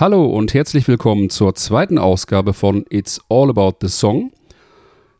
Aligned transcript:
Hallo 0.00 0.26
und 0.26 0.54
herzlich 0.54 0.86
willkommen 0.86 1.28
zur 1.28 1.56
zweiten 1.56 1.98
Ausgabe 1.98 2.54
von 2.54 2.84
It's 2.88 3.20
All 3.28 3.50
About 3.50 3.78
the 3.80 3.88
Song. 3.88 4.30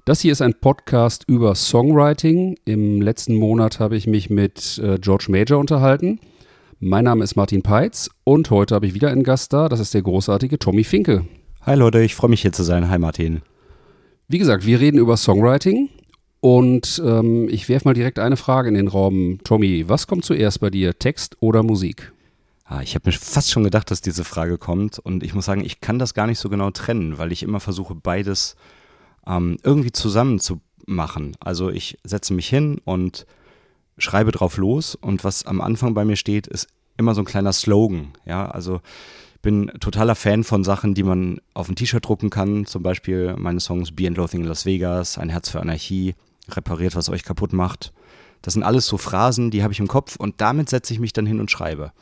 Das 0.05 0.20
hier 0.20 0.30
ist 0.30 0.41
ein 0.41 0.55
Podcast 0.55 1.25
über 1.27 1.57
Songwriting. 1.57 2.57
Im 2.64 3.02
letzten 3.02 3.34
Monat 3.34 3.80
habe 3.80 3.96
ich 3.96 4.06
mich 4.06 4.30
mit 4.30 4.79
äh, 4.79 4.98
George 5.01 5.27
Major 5.30 5.59
unterhalten. 5.59 6.20
Mein 6.79 7.06
Name 7.06 7.25
ist 7.25 7.34
Martin 7.34 7.62
Peitz 7.62 8.09
und 8.23 8.52
heute 8.52 8.77
habe 8.77 8.87
ich 8.87 8.95
wieder 8.95 9.11
einen 9.11 9.25
Gast 9.25 9.52
da. 9.52 9.69
Das 9.69 9.80
ist 9.80 9.95
der 9.95 10.02
großartige 10.02 10.61
Tommy 10.61 10.84
Finke. 10.84 11.24
Hi 11.62 11.74
Leute, 11.74 12.01
ich 12.01 12.15
freue 12.15 12.30
mich 12.30 12.42
hier 12.42 12.52
zu 12.52 12.62
sein. 12.62 12.88
Hi 12.88 13.01
Martin. 13.01 13.42
Wie 14.29 14.38
gesagt, 14.38 14.65
wir 14.65 14.79
reden 14.79 14.98
über 14.98 15.16
Songwriting 15.16 15.88
und 16.38 17.02
ähm, 17.05 17.48
ich 17.48 17.69
werfe 17.69 17.88
mal 17.88 17.95
direkt 17.95 18.20
eine 18.20 18.37
Frage 18.37 18.69
in 18.69 18.74
den 18.74 18.87
Raum. 18.87 19.41
Tommy, 19.42 19.88
was 19.88 20.06
kommt 20.06 20.24
zuerst 20.24 20.60
bei 20.60 20.70
dir, 20.70 20.97
Text 20.97 21.37
oder 21.41 21.65
Musik? 21.65 22.12
Ah, 22.70 22.82
ich 22.82 22.95
habe 22.95 23.08
mir 23.08 23.12
fast 23.12 23.50
schon 23.50 23.64
gedacht, 23.64 23.90
dass 23.90 24.02
diese 24.02 24.24
Frage 24.24 24.58
kommt 24.58 24.98
und 24.98 25.22
ich 25.22 25.32
muss 25.32 25.46
sagen, 25.46 25.64
ich 25.64 25.80
kann 25.80 25.98
das 25.98 26.12
gar 26.12 26.27
nicht 26.27 26.38
so 26.38 26.50
genau 26.50 26.70
trennen, 26.70 27.16
weil 27.16 27.32
ich 27.32 27.42
immer 27.42 27.60
versuche, 27.60 27.94
beides 27.94 28.56
ähm, 29.27 29.56
irgendwie 29.62 29.91
zusammen 29.91 30.38
zu 30.38 30.60
machen. 30.86 31.34
Also 31.41 31.70
ich 31.70 31.98
setze 32.04 32.34
mich 32.34 32.46
hin 32.46 32.78
und 32.84 33.24
schreibe 33.96 34.32
drauf 34.32 34.58
los 34.58 34.94
und 34.94 35.24
was 35.24 35.46
am 35.46 35.62
Anfang 35.62 35.94
bei 35.94 36.04
mir 36.04 36.16
steht, 36.16 36.46
ist 36.46 36.68
immer 36.98 37.14
so 37.14 37.22
ein 37.22 37.24
kleiner 37.24 37.54
Slogan. 37.54 38.08
Ja, 38.27 38.50
also 38.50 38.82
bin 39.41 39.69
totaler 39.80 40.14
Fan 40.14 40.44
von 40.44 40.62
Sachen, 40.62 40.92
die 40.92 41.05
man 41.05 41.41
auf 41.55 41.70
ein 41.70 41.74
T-Shirt 41.74 42.05
drucken 42.05 42.28
kann. 42.28 42.66
Zum 42.66 42.82
Beispiel 42.82 43.34
meine 43.38 43.60
Songs 43.60 43.92
Be 43.92 44.06
and 44.06 44.19
Loathing 44.19 44.42
in 44.42 44.47
Las 44.47 44.66
Vegas, 44.66 45.16
Ein 45.16 45.30
Herz 45.30 45.48
für 45.48 45.60
Anarchie, 45.60 46.16
Repariert, 46.50 46.97
was 46.97 47.08
euch 47.08 47.22
kaputt 47.22 47.55
macht. 47.55 47.94
Das 48.42 48.53
sind 48.53 48.62
alles 48.62 48.86
so 48.86 48.98
Phrasen, 48.98 49.50
die 49.50 49.62
habe 49.62 49.72
ich 49.72 49.80
im 49.80 49.88
Kopf 49.88 50.16
und 50.16 50.42
damit 50.42 50.69
setze 50.69 50.92
ich 50.92 51.00
mich 51.00 51.14
dann 51.14 51.25
hin 51.25 51.41
und 51.41 51.50
schreibe. 51.50 51.92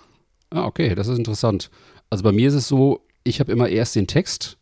Ah, 0.57 0.65
okay, 0.65 0.95
das 0.95 1.07
ist 1.07 1.19
interessant. 1.19 1.71
Also 2.09 2.25
bei 2.25 2.33
mir 2.33 2.49
ist 2.49 2.55
es 2.55 2.67
so, 2.67 3.03
ich 3.25 3.41
habe 3.41 3.53
immer 3.53 3.69
erst 3.69 3.95
den 3.95 4.07
Text, 4.07 4.57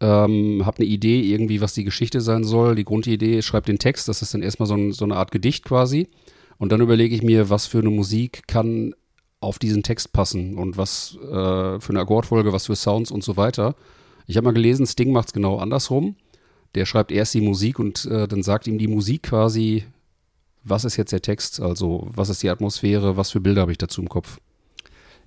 ähm, 0.00 0.62
habe 0.64 0.78
eine 0.78 0.86
Idee 0.86 1.22
irgendwie, 1.22 1.60
was 1.60 1.74
die 1.74 1.82
Geschichte 1.82 2.20
sein 2.20 2.44
soll. 2.44 2.76
Die 2.76 2.84
Grundidee, 2.84 3.42
schreibe 3.42 3.66
den 3.66 3.80
Text, 3.80 4.06
das 4.06 4.22
ist 4.22 4.32
dann 4.32 4.42
erstmal 4.42 4.68
so, 4.68 4.74
ein, 4.74 4.92
so 4.92 5.04
eine 5.04 5.16
Art 5.16 5.32
Gedicht 5.32 5.64
quasi. 5.64 6.06
Und 6.56 6.70
dann 6.70 6.80
überlege 6.80 7.16
ich 7.16 7.24
mir, 7.24 7.50
was 7.50 7.66
für 7.66 7.80
eine 7.80 7.90
Musik 7.90 8.46
kann 8.46 8.94
auf 9.40 9.58
diesen 9.58 9.82
Text 9.82 10.12
passen 10.12 10.56
und 10.56 10.76
was 10.76 11.16
äh, 11.20 11.80
für 11.80 11.90
eine 11.90 12.00
Akkordfolge, 12.00 12.52
was 12.52 12.66
für 12.66 12.76
Sounds 12.76 13.10
und 13.10 13.24
so 13.24 13.36
weiter. 13.36 13.74
Ich 14.28 14.36
habe 14.36 14.44
mal 14.44 14.54
gelesen, 14.54 14.86
Sting 14.86 15.10
macht 15.10 15.28
es 15.28 15.32
genau 15.32 15.58
andersrum. 15.58 16.14
Der 16.76 16.86
schreibt 16.86 17.10
erst 17.10 17.34
die 17.34 17.40
Musik 17.40 17.80
und 17.80 18.04
äh, 18.04 18.28
dann 18.28 18.44
sagt 18.44 18.68
ihm 18.68 18.78
die 18.78 18.86
Musik 18.86 19.24
quasi, 19.24 19.82
was 20.62 20.84
ist 20.84 20.96
jetzt 20.96 21.10
der 21.10 21.22
Text, 21.22 21.60
also 21.60 22.06
was 22.08 22.28
ist 22.28 22.44
die 22.44 22.50
Atmosphäre, 22.50 23.16
was 23.16 23.32
für 23.32 23.40
Bilder 23.40 23.62
habe 23.62 23.72
ich 23.72 23.78
dazu 23.78 24.00
im 24.00 24.08
Kopf. 24.08 24.38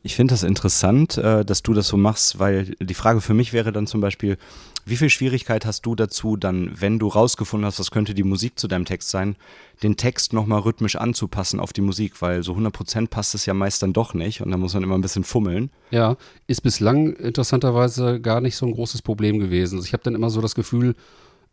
Ich 0.04 0.16
finde 0.16 0.34
das 0.34 0.44
interessant, 0.44 1.18
äh, 1.18 1.46
dass 1.46 1.62
du 1.62 1.74
das 1.74 1.88
so 1.88 1.98
machst, 1.98 2.40
weil 2.40 2.76
die 2.80 2.94
Frage 2.94 3.22
für 3.22 3.36
mich 3.36 3.54
wäre 3.54 3.72
dann 3.72 3.86
zum 3.86 4.02
Beispiel, 4.02 4.38
wie 4.84 4.98
viel 4.98 5.10
Schwierigkeit 5.10 5.64
hast 5.66 5.86
du 5.86 5.94
dazu, 5.94 6.38
dann, 6.38 6.72
wenn 6.74 6.98
du 6.98 7.08
rausgefunden 7.08 7.68
hast, 7.68 7.80
was 7.80 7.92
könnte 7.92 8.16
die 8.16 8.24
Musik 8.24 8.58
zu 8.58 8.68
deinem 8.68 8.86
Text 8.86 9.10
sein, 9.10 9.36
den 9.84 9.98
Text 9.98 10.34
nochmal 10.34 10.62
rhythmisch 10.62 10.96
anzupassen 10.96 11.60
auf 11.60 11.72
die 11.72 11.82
Musik, 11.82 12.20
weil 12.22 12.42
so 12.42 12.54
100% 12.54 13.10
passt 13.10 13.36
es 13.36 13.46
ja 13.46 13.54
meist 13.54 13.84
dann 13.84 13.94
doch 13.94 14.16
nicht 14.16 14.42
und 14.42 14.50
da 14.50 14.58
muss 14.58 14.74
man 14.74 14.82
immer 14.82 14.96
ein 14.96 15.02
bisschen 15.02 15.24
fummeln. 15.24 15.70
Ja, 15.92 16.18
ist 16.48 16.62
bislang 16.62 17.14
interessanterweise 17.14 18.20
gar 18.20 18.42
nicht 18.42 18.56
so 18.56 18.66
ein 18.66 18.74
großes 18.74 19.04
Problem 19.04 19.38
gewesen. 19.38 19.76
Also 19.76 19.86
ich 19.86 19.94
habe 19.94 20.04
dann 20.04 20.16
immer 20.16 20.32
so 20.32 20.42
das 20.42 20.56
Gefühl, 20.56 20.96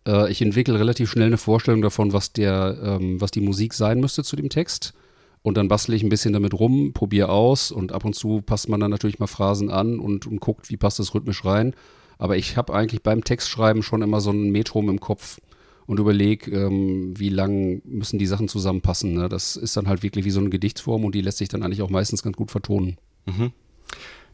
äh, 0.06 0.30
ich 0.30 0.40
entwickle 0.40 0.78
relativ 0.78 1.10
schnell 1.10 1.26
eine 1.26 1.38
Vorstellung 1.38 1.82
davon, 1.82 2.14
was, 2.14 2.32
der, 2.32 2.78
ähm, 2.82 3.20
was 3.20 3.30
die 3.30 3.42
Musik 3.42 3.74
sein 3.74 4.00
müsste 4.00 4.24
zu 4.24 4.36
dem 4.36 4.48
Text 4.48 4.94
und 5.42 5.56
dann 5.56 5.68
bastle 5.68 5.94
ich 5.94 6.02
ein 6.02 6.08
bisschen 6.08 6.32
damit 6.32 6.54
rum, 6.54 6.92
probiere 6.92 7.30
aus 7.30 7.70
und 7.70 7.92
ab 7.92 8.04
und 8.04 8.14
zu 8.14 8.42
passt 8.42 8.68
man 8.68 8.80
dann 8.80 8.90
natürlich 8.90 9.18
mal 9.18 9.26
Phrasen 9.26 9.70
an 9.70 9.98
und, 9.98 10.26
und 10.26 10.40
guckt, 10.40 10.70
wie 10.70 10.76
passt 10.76 10.98
das 10.98 11.14
rhythmisch 11.14 11.44
rein. 11.44 11.74
Aber 12.18 12.36
ich 12.36 12.56
habe 12.56 12.74
eigentlich 12.74 13.02
beim 13.02 13.22
Textschreiben 13.22 13.82
schon 13.82 14.02
immer 14.02 14.20
so 14.20 14.30
ein 14.30 14.50
Metrum 14.50 14.88
im 14.88 15.00
Kopf 15.00 15.40
und 15.86 16.00
überlege, 16.00 16.50
ähm, 16.50 17.14
wie 17.16 17.28
lang 17.28 17.80
müssen 17.84 18.18
die 18.18 18.26
Sachen 18.26 18.48
zusammenpassen. 18.48 19.14
Ne? 19.14 19.28
Das 19.28 19.56
ist 19.56 19.76
dann 19.76 19.88
halt 19.88 20.02
wirklich 20.02 20.24
wie 20.24 20.30
so 20.30 20.40
eine 20.40 20.50
Gedichtsform 20.50 21.04
und 21.04 21.14
die 21.14 21.22
lässt 21.22 21.38
sich 21.38 21.48
dann 21.48 21.62
eigentlich 21.62 21.82
auch 21.82 21.90
meistens 21.90 22.22
ganz 22.22 22.36
gut 22.36 22.50
vertonen. 22.50 22.98
Mhm. 23.26 23.52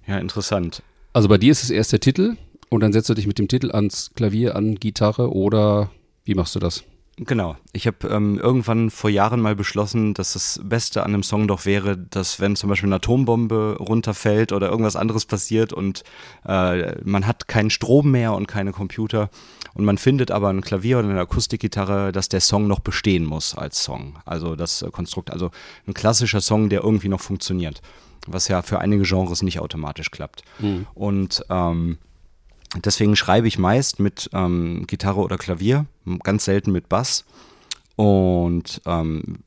Ja, 0.06 0.18
interessant. 0.18 0.82
Also 1.12 1.28
bei 1.28 1.38
dir 1.38 1.52
ist 1.52 1.62
es 1.62 1.70
erst 1.70 1.92
der 1.92 2.00
Titel 2.00 2.36
und 2.70 2.80
dann 2.80 2.92
setzt 2.92 3.08
du 3.08 3.14
dich 3.14 3.26
mit 3.26 3.38
dem 3.38 3.48
Titel 3.48 3.70
ans 3.70 4.10
Klavier, 4.14 4.56
an 4.56 4.74
Gitarre 4.76 5.32
oder 5.32 5.90
wie 6.24 6.34
machst 6.34 6.54
du 6.56 6.58
das? 6.58 6.84
Genau. 7.16 7.56
Ich 7.72 7.86
habe 7.86 8.08
ähm, 8.08 8.38
irgendwann 8.38 8.90
vor 8.90 9.08
Jahren 9.08 9.40
mal 9.40 9.54
beschlossen, 9.54 10.14
dass 10.14 10.32
das 10.32 10.60
Beste 10.64 11.04
an 11.04 11.14
einem 11.14 11.22
Song 11.22 11.46
doch 11.46 11.64
wäre, 11.64 11.96
dass 11.96 12.40
wenn 12.40 12.56
zum 12.56 12.70
Beispiel 12.70 12.88
eine 12.88 12.96
Atombombe 12.96 13.76
runterfällt 13.78 14.50
oder 14.50 14.68
irgendwas 14.68 14.96
anderes 14.96 15.24
passiert 15.24 15.72
und 15.72 16.02
äh, 16.44 17.00
man 17.04 17.26
hat 17.26 17.46
keinen 17.46 17.70
Strom 17.70 18.10
mehr 18.10 18.32
und 18.32 18.48
keine 18.48 18.72
Computer 18.72 19.30
und 19.74 19.84
man 19.84 19.96
findet 19.96 20.32
aber 20.32 20.48
ein 20.48 20.60
Klavier 20.60 20.98
oder 20.98 21.08
eine 21.08 21.20
Akustikgitarre, 21.20 22.10
dass 22.10 22.28
der 22.28 22.40
Song 22.40 22.66
noch 22.66 22.80
bestehen 22.80 23.24
muss 23.24 23.54
als 23.54 23.84
Song. 23.84 24.16
Also 24.24 24.56
das 24.56 24.82
äh, 24.82 24.90
Konstrukt, 24.90 25.30
also 25.32 25.52
ein 25.86 25.94
klassischer 25.94 26.40
Song, 26.40 26.68
der 26.68 26.82
irgendwie 26.82 27.08
noch 27.08 27.20
funktioniert, 27.20 27.80
was 28.26 28.48
ja 28.48 28.62
für 28.62 28.80
einige 28.80 29.04
Genres 29.04 29.42
nicht 29.42 29.60
automatisch 29.60 30.10
klappt. 30.10 30.42
Mhm. 30.58 30.86
Und 30.94 31.44
ähm, 31.48 31.98
Deswegen 32.82 33.16
schreibe 33.16 33.46
ich 33.46 33.58
meist 33.58 34.00
mit 34.00 34.30
ähm, 34.32 34.84
Gitarre 34.86 35.20
oder 35.20 35.38
Klavier, 35.38 35.86
ganz 36.22 36.44
selten 36.44 36.72
mit 36.72 36.88
Bass. 36.88 37.24
Und 37.96 38.80
ähm, 38.86 39.38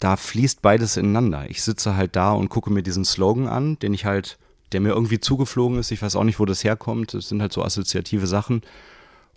da 0.00 0.16
fließt 0.16 0.62
beides 0.62 0.96
ineinander. 0.96 1.48
Ich 1.48 1.62
sitze 1.62 1.96
halt 1.96 2.16
da 2.16 2.32
und 2.32 2.48
gucke 2.48 2.70
mir 2.70 2.82
diesen 2.82 3.04
Slogan 3.04 3.46
an, 3.46 3.78
den 3.78 3.94
ich 3.94 4.04
halt, 4.04 4.38
der 4.72 4.80
mir 4.80 4.90
irgendwie 4.90 5.20
zugeflogen 5.20 5.78
ist. 5.78 5.92
Ich 5.92 6.02
weiß 6.02 6.16
auch 6.16 6.24
nicht, 6.24 6.40
wo 6.40 6.44
das 6.44 6.64
herkommt. 6.64 7.14
Das 7.14 7.28
sind 7.28 7.40
halt 7.40 7.52
so 7.52 7.62
assoziative 7.62 8.26
Sachen. 8.26 8.62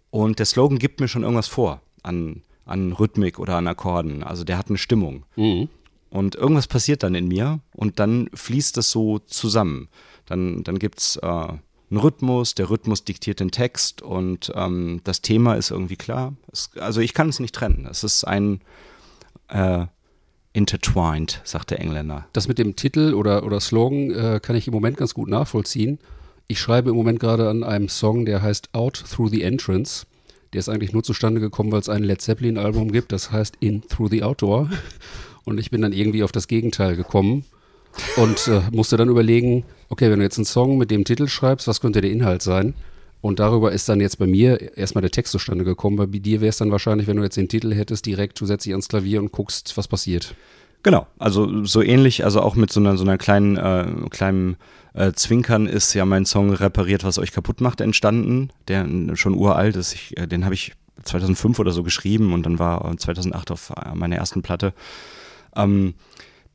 Und 0.09 0.39
der 0.39 0.45
Slogan 0.45 0.79
gibt 0.79 0.99
mir 0.99 1.07
schon 1.07 1.23
irgendwas 1.23 1.47
vor 1.47 1.81
an, 2.01 2.41
an 2.65 2.91
Rhythmik 2.93 3.39
oder 3.39 3.57
an 3.57 3.67
Akkorden. 3.67 4.23
Also 4.23 4.43
der 4.43 4.57
hat 4.57 4.69
eine 4.69 4.77
Stimmung. 4.77 5.25
Mhm. 5.35 5.69
Und 6.09 6.35
irgendwas 6.35 6.67
passiert 6.67 7.03
dann 7.03 7.13
in 7.13 7.27
mir 7.27 7.59
und 7.71 7.99
dann 7.99 8.29
fließt 8.33 8.75
das 8.77 8.89
so 8.89 9.19
zusammen. 9.19 9.89
Dann, 10.25 10.63
dann 10.63 10.79
gibt 10.79 10.99
es 10.99 11.17
äh, 11.17 11.47
einen 11.89 11.99
Rhythmus, 11.99 12.55
der 12.55 12.69
Rhythmus 12.69 13.03
diktiert 13.03 13.39
den 13.39 13.51
Text 13.51 14.01
und 14.01 14.51
ähm, 14.55 15.01
das 15.03 15.21
Thema 15.21 15.55
ist 15.55 15.71
irgendwie 15.71 15.95
klar. 15.95 16.33
Es, 16.51 16.71
also 16.79 17.01
ich 17.01 17.13
kann 17.13 17.29
es 17.29 17.39
nicht 17.39 17.55
trennen. 17.55 17.87
Es 17.89 18.03
ist 18.03 18.23
ein 18.25 18.61
äh, 19.47 19.85
intertwined, 20.53 21.41
sagt 21.43 21.71
der 21.71 21.79
Engländer. 21.79 22.27
Das 22.33 22.47
mit 22.47 22.59
dem 22.59 22.75
Titel 22.75 23.13
oder, 23.13 23.43
oder 23.43 23.59
Slogan 23.59 24.11
äh, 24.11 24.39
kann 24.41 24.55
ich 24.55 24.67
im 24.67 24.73
Moment 24.73 24.97
ganz 24.97 25.13
gut 25.13 25.29
nachvollziehen. 25.29 25.99
Ich 26.47 26.59
schreibe 26.59 26.89
im 26.89 26.95
Moment 26.95 27.19
gerade 27.19 27.49
an 27.49 27.63
einem 27.63 27.89
Song, 27.89 28.25
der 28.25 28.41
heißt 28.41 28.73
Out 28.73 29.03
Through 29.09 29.29
the 29.29 29.43
Entrance. 29.43 30.05
Der 30.53 30.59
ist 30.59 30.69
eigentlich 30.69 30.93
nur 30.93 31.03
zustande 31.03 31.39
gekommen, 31.39 31.71
weil 31.71 31.81
es 31.81 31.89
ein 31.89 32.03
Led 32.03 32.21
Zeppelin-Album 32.21 32.91
gibt, 32.91 33.11
das 33.11 33.31
heißt 33.31 33.57
In 33.59 33.87
Through 33.87 34.09
the 34.09 34.23
Outdoor. 34.23 34.69
Und 35.43 35.59
ich 35.59 35.69
bin 35.71 35.81
dann 35.81 35.93
irgendwie 35.93 36.23
auf 36.23 36.31
das 36.31 36.47
Gegenteil 36.47 36.95
gekommen 36.95 37.45
und 38.17 38.47
äh, 38.47 38.61
musste 38.71 38.97
dann 38.97 39.09
überlegen, 39.09 39.65
okay, 39.89 40.09
wenn 40.09 40.19
du 40.19 40.25
jetzt 40.25 40.37
einen 40.37 40.45
Song 40.45 40.77
mit 40.77 40.91
dem 40.91 41.03
Titel 41.03 41.27
schreibst, 41.27 41.67
was 41.67 41.81
könnte 41.81 42.01
der 42.01 42.11
Inhalt 42.11 42.41
sein? 42.41 42.73
Und 43.21 43.39
darüber 43.39 43.71
ist 43.71 43.89
dann 43.89 43.99
jetzt 43.99 44.17
bei 44.17 44.27
mir 44.27 44.77
erstmal 44.77 45.01
der 45.01 45.11
Text 45.11 45.33
zustande 45.33 45.65
gekommen. 45.65 45.97
Bei 45.97 46.05
dir 46.05 46.39
wäre 46.39 46.49
es 46.49 46.57
dann 46.57 46.71
wahrscheinlich, 46.71 47.07
wenn 47.07 47.17
du 47.17 47.23
jetzt 47.23 47.35
den 47.35 47.49
Titel 47.49 47.73
hättest, 47.73 48.05
direkt, 48.05 48.39
du 48.39 48.45
setzt 48.45 48.65
dich 48.65 48.73
ans 48.73 48.87
Klavier 48.87 49.19
und 49.19 49.31
guckst, 49.31 49.75
was 49.75 49.89
passiert. 49.89 50.35
Genau, 50.83 51.07
also 51.17 51.65
so 51.65 51.81
ähnlich, 51.81 52.23
also 52.23 52.39
auch 52.39 52.55
mit 52.55 52.71
so 52.71 52.79
einer, 52.79 52.95
so 52.95 53.03
einer 53.03 53.17
kleinen, 53.17 53.57
äh, 53.57 53.85
kleinen 54.09 54.55
äh, 54.93 55.11
Zwinkern 55.11 55.67
ist 55.67 55.93
ja 55.93 56.05
mein 56.05 56.25
Song 56.25 56.53
Repariert, 56.53 57.03
was 57.03 57.19
euch 57.19 57.33
kaputt 57.33 57.59
macht, 57.59 57.81
entstanden, 57.81 58.51
der 58.69 58.87
schon 59.15 59.35
uralt 59.35 59.75
ist. 59.75 59.93
Ich, 59.93 60.17
äh, 60.17 60.25
den 60.25 60.45
habe 60.45 60.53
ich 60.53 60.71
2005 61.03 61.59
oder 61.59 61.71
so 61.71 61.83
geschrieben 61.83 62.31
und 62.31 62.45
dann 62.45 62.59
war 62.59 62.97
2008 62.97 63.51
auf 63.51 63.71
äh, 63.71 63.93
meiner 63.93 64.15
ersten 64.15 64.41
Platte. 64.41 64.73
Ähm, 65.55 65.95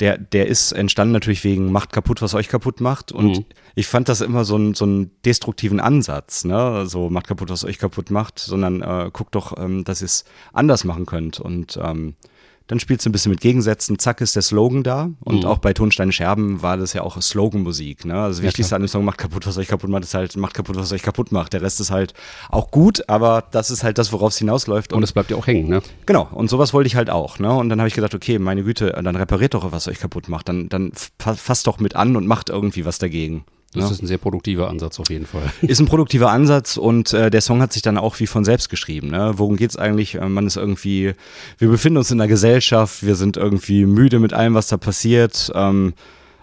der, 0.00 0.18
der 0.18 0.48
ist 0.48 0.72
entstanden 0.72 1.12
natürlich 1.12 1.44
wegen 1.44 1.70
Macht 1.70 1.92
kaputt, 1.92 2.20
was 2.20 2.34
euch 2.34 2.48
kaputt 2.48 2.80
macht. 2.80 3.12
Und 3.12 3.38
mhm. 3.38 3.44
ich 3.74 3.86
fand 3.86 4.08
das 4.08 4.20
immer 4.20 4.44
so, 4.44 4.56
ein, 4.56 4.74
so 4.74 4.84
einen 4.84 5.10
destruktiven 5.24 5.80
Ansatz, 5.80 6.44
ne? 6.44 6.86
So 6.86 7.10
Macht 7.10 7.28
kaputt, 7.28 7.50
was 7.50 7.64
euch 7.64 7.78
kaputt 7.78 8.10
macht, 8.10 8.38
sondern 8.38 8.82
äh, 8.82 9.10
guckt 9.12 9.34
doch, 9.34 9.56
ähm, 9.56 9.84
dass 9.84 10.02
ihr 10.02 10.06
es 10.06 10.24
anders 10.52 10.84
machen 10.84 11.06
könnt. 11.06 11.38
Und 11.38 11.78
ähm, 11.80 12.16
dann 12.66 12.80
spielst 12.80 13.04
du 13.04 13.10
ein 13.10 13.12
bisschen 13.12 13.30
mit 13.30 13.40
Gegensätzen, 13.40 13.98
zack 13.98 14.22
ist 14.22 14.36
der 14.36 14.42
Slogan 14.42 14.82
da. 14.82 15.10
Und 15.20 15.40
mhm. 15.42 15.44
auch 15.44 15.58
bei 15.58 15.74
Tonsteine 15.74 16.12
Scherben 16.12 16.62
war 16.62 16.76
das 16.78 16.94
ja 16.94 17.02
auch 17.02 17.20
Sloganmusik. 17.20 18.06
Ne? 18.06 18.14
Also 18.14 18.40
das 18.40 18.46
Wichtigste 18.46 18.72
ja, 18.72 18.76
an 18.76 18.82
dem 18.82 18.88
Song 18.88 19.04
macht 19.04 19.18
kaputt, 19.18 19.46
was 19.46 19.58
euch 19.58 19.68
kaputt 19.68 19.90
macht, 19.90 20.04
ist 20.04 20.14
halt 20.14 20.36
macht 20.36 20.54
kaputt, 20.54 20.76
was 20.76 20.92
euch 20.92 21.02
kaputt 21.02 21.30
macht. 21.30 21.52
Der 21.52 21.60
Rest 21.60 21.80
ist 21.80 21.90
halt 21.90 22.14
auch 22.48 22.70
gut, 22.70 23.08
aber 23.08 23.44
das 23.50 23.70
ist 23.70 23.84
halt 23.84 23.98
das, 23.98 24.12
worauf 24.12 24.32
es 24.32 24.38
hinausläuft. 24.38 24.92
Und 24.94 25.02
es 25.02 25.12
bleibt 25.12 25.30
ja 25.30 25.36
auch 25.36 25.46
hängen, 25.46 25.68
ne? 25.68 25.82
Genau, 26.06 26.28
und 26.32 26.48
sowas 26.48 26.72
wollte 26.72 26.86
ich 26.86 26.96
halt 26.96 27.10
auch. 27.10 27.38
Ne? 27.38 27.52
Und 27.52 27.68
dann 27.68 27.80
habe 27.80 27.88
ich 27.88 27.94
gedacht, 27.94 28.14
okay, 28.14 28.38
meine 28.38 28.62
Güte, 28.62 28.98
dann 29.02 29.16
repariert 29.16 29.54
doch, 29.54 29.70
was 29.70 29.86
euch 29.88 29.98
kaputt 29.98 30.28
macht. 30.28 30.48
Dann, 30.48 30.68
dann 30.70 30.92
fasst 31.18 31.66
doch 31.66 31.80
mit 31.80 31.96
an 31.96 32.16
und 32.16 32.26
macht 32.26 32.48
irgendwie 32.48 32.86
was 32.86 32.98
dagegen. 32.98 33.44
Das 33.74 33.84
ja. 33.84 33.90
ist 33.90 34.02
ein 34.02 34.06
sehr 34.06 34.18
produktiver 34.18 34.70
Ansatz 34.70 35.00
auf 35.00 35.10
jeden 35.10 35.26
Fall. 35.26 35.52
Ist 35.62 35.80
ein 35.80 35.86
produktiver 35.86 36.30
Ansatz 36.30 36.76
und 36.76 37.12
äh, 37.12 37.30
der 37.30 37.40
Song 37.40 37.60
hat 37.60 37.72
sich 37.72 37.82
dann 37.82 37.98
auch 37.98 38.20
wie 38.20 38.26
von 38.26 38.44
selbst 38.44 38.70
geschrieben. 38.70 39.08
Ne? 39.08 39.32
Worum 39.36 39.56
geht's 39.56 39.76
eigentlich? 39.76 40.14
Äh, 40.14 40.28
man 40.28 40.46
ist 40.46 40.56
irgendwie, 40.56 41.14
wir 41.58 41.68
befinden 41.68 41.98
uns 41.98 42.10
in 42.10 42.20
einer 42.20 42.28
Gesellschaft, 42.28 43.04
wir 43.04 43.16
sind 43.16 43.36
irgendwie 43.36 43.84
müde 43.84 44.20
mit 44.20 44.32
allem, 44.32 44.54
was 44.54 44.68
da 44.68 44.76
passiert. 44.76 45.50
Ähm, 45.54 45.94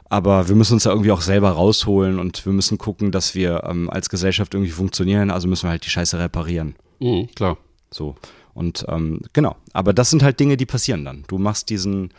aber 0.10 0.50
wir 0.50 0.56
müssen 0.56 0.74
uns 0.74 0.84
da 0.84 0.90
irgendwie 0.90 1.12
auch 1.12 1.22
selber 1.22 1.52
rausholen 1.52 2.20
und 2.20 2.46
wir 2.46 2.52
müssen 2.52 2.78
gucken, 2.78 3.14
dass 3.14 3.34
wir 3.34 3.64
ähm, 3.64 3.90
als 3.90 4.10
Gesellschaft 4.10 4.54
irgendwie 4.54 4.72
funktionieren, 4.72 5.32
also 5.32 5.48
müssen 5.48 5.68
wir 5.68 5.70
halt 5.70 5.86
die 5.86 5.90
Scheiße 5.90 6.20
reparieren. 6.20 6.76
Mhm, 7.00 7.30
klar. 7.34 7.58
So. 7.92 8.16
Und 8.54 8.86
ähm, 8.90 9.22
genau, 9.32 9.56
aber 9.72 9.94
das 9.94 10.10
sind 10.10 10.22
halt 10.22 10.38
Dinge, 10.42 10.58
die 10.58 10.66
passieren 10.66 11.06
dann. 11.06 11.24
Du 11.30 11.38
machst 11.38 11.70
diesen, 11.70 12.10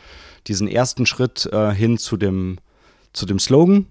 diesen 0.46 0.68
ersten 0.68 1.04
Schritt 1.04 1.44
äh, 1.52 1.74
hin 1.74 1.98
zu 1.98 2.16
dem, 2.16 2.56
zu 3.12 3.26
dem 3.26 3.38
Slogan 3.38 3.86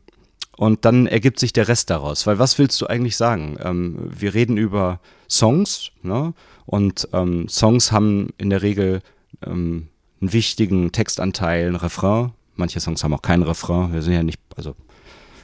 und 0.58 0.86
dann 0.86 1.08
ergibt 1.08 1.40
sich 1.40 1.54
der 1.54 1.68
Rest 1.68 1.90
daraus. 1.90 2.28
Weil 2.28 2.40
was 2.40 2.58
willst 2.60 2.80
du 2.82 2.88
eigentlich 2.88 3.18
sagen? 3.18 3.58
Ähm, 3.64 3.98
wir 4.10 4.34
reden 4.34 4.58
über 4.58 5.00
Songs 5.30 5.92
ne? 6.04 6.34
und 6.66 7.08
ähm, 7.14 7.48
Songs 7.48 7.92
haben 7.92 8.30
in 8.38 8.50
der 8.50 8.62
Regel 8.62 9.02
ähm, 9.46 9.88
einen 10.22 10.34
wichtigen 10.34 10.92
Textanteil, 10.92 11.68
ein 11.68 11.76
Refrain. 11.76 12.32
Manche 12.56 12.80
Songs 12.80 13.04
haben 13.04 13.14
auch 13.14 13.22
keinen 13.22 13.44
Refrain. 13.44 13.94
Wir 13.94 14.02
sind 14.02 14.14
ja 14.14 14.24
nicht, 14.24 14.40
also 14.56 14.76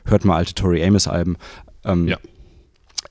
hört 0.06 0.26
mal 0.26 0.36
alte 0.36 0.54
Tori 0.54 0.84
Amos 0.84 1.08
Alben. 1.08 1.38
Ähm, 1.84 2.08
Ja. 2.08 2.18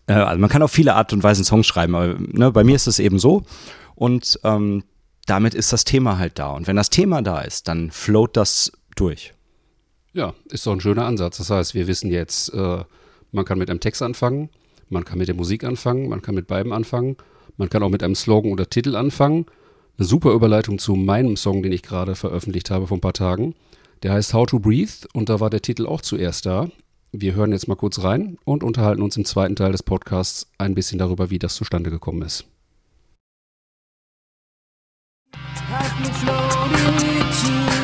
äh, 0.06 0.12
also 0.12 0.38
man 0.38 0.50
kann 0.50 0.62
auf 0.62 0.70
viele 0.70 0.94
Art 0.94 1.12
und 1.12 1.22
Weisen 1.22 1.44
Songs 1.44 1.66
schreiben, 1.66 1.94
aber 1.94 2.14
ne, 2.18 2.52
bei 2.52 2.62
mir 2.62 2.76
ist 2.76 2.86
es 2.86 2.98
eben 2.98 3.18
so. 3.18 3.44
Und 3.94 4.38
ähm, 4.44 4.84
damit 5.26 5.54
ist 5.54 5.72
das 5.72 5.84
Thema 5.84 6.18
halt 6.18 6.38
da. 6.38 6.50
Und 6.50 6.66
wenn 6.68 6.76
das 6.76 6.90
Thema 6.90 7.22
da 7.22 7.40
ist, 7.40 7.66
dann 7.68 7.90
float 7.90 8.36
das 8.36 8.70
durch. 8.94 9.34
Ja, 10.16 10.32
ist 10.50 10.66
doch 10.66 10.72
ein 10.72 10.80
schöner 10.80 11.04
Ansatz. 11.04 11.36
Das 11.36 11.50
heißt, 11.50 11.74
wir 11.74 11.86
wissen 11.86 12.10
jetzt, 12.10 12.48
äh, 12.54 12.84
man 13.32 13.44
kann 13.44 13.58
mit 13.58 13.68
einem 13.68 13.80
Text 13.80 14.00
anfangen, 14.00 14.48
man 14.88 15.04
kann 15.04 15.18
mit 15.18 15.28
der 15.28 15.34
Musik 15.34 15.62
anfangen, 15.62 16.08
man 16.08 16.22
kann 16.22 16.34
mit 16.34 16.46
beidem 16.46 16.72
anfangen, 16.72 17.18
man 17.58 17.68
kann 17.68 17.82
auch 17.82 17.90
mit 17.90 18.02
einem 18.02 18.14
Slogan 18.14 18.50
oder 18.50 18.70
Titel 18.70 18.96
anfangen. 18.96 19.44
Eine 19.98 20.06
super 20.06 20.32
Überleitung 20.32 20.78
zu 20.78 20.94
meinem 20.94 21.36
Song, 21.36 21.62
den 21.62 21.72
ich 21.72 21.82
gerade 21.82 22.14
veröffentlicht 22.14 22.70
habe 22.70 22.86
vor 22.86 22.96
ein 22.96 23.02
paar 23.02 23.12
Tagen. 23.12 23.54
Der 24.02 24.14
heißt 24.14 24.32
How 24.32 24.46
to 24.46 24.58
Breathe 24.58 25.06
und 25.12 25.28
da 25.28 25.38
war 25.38 25.50
der 25.50 25.60
Titel 25.60 25.84
auch 25.84 26.00
zuerst 26.00 26.46
da. 26.46 26.70
Wir 27.12 27.34
hören 27.34 27.52
jetzt 27.52 27.68
mal 27.68 27.74
kurz 27.74 28.02
rein 28.02 28.38
und 28.46 28.64
unterhalten 28.64 29.02
uns 29.02 29.18
im 29.18 29.26
zweiten 29.26 29.54
Teil 29.54 29.72
des 29.72 29.82
Podcasts 29.82 30.50
ein 30.56 30.74
bisschen 30.74 30.98
darüber, 30.98 31.28
wie 31.28 31.38
das 31.38 31.54
zustande 31.56 31.90
gekommen 31.90 32.22
ist. 32.22 32.46
Floating 36.22 37.66
here 37.66 37.75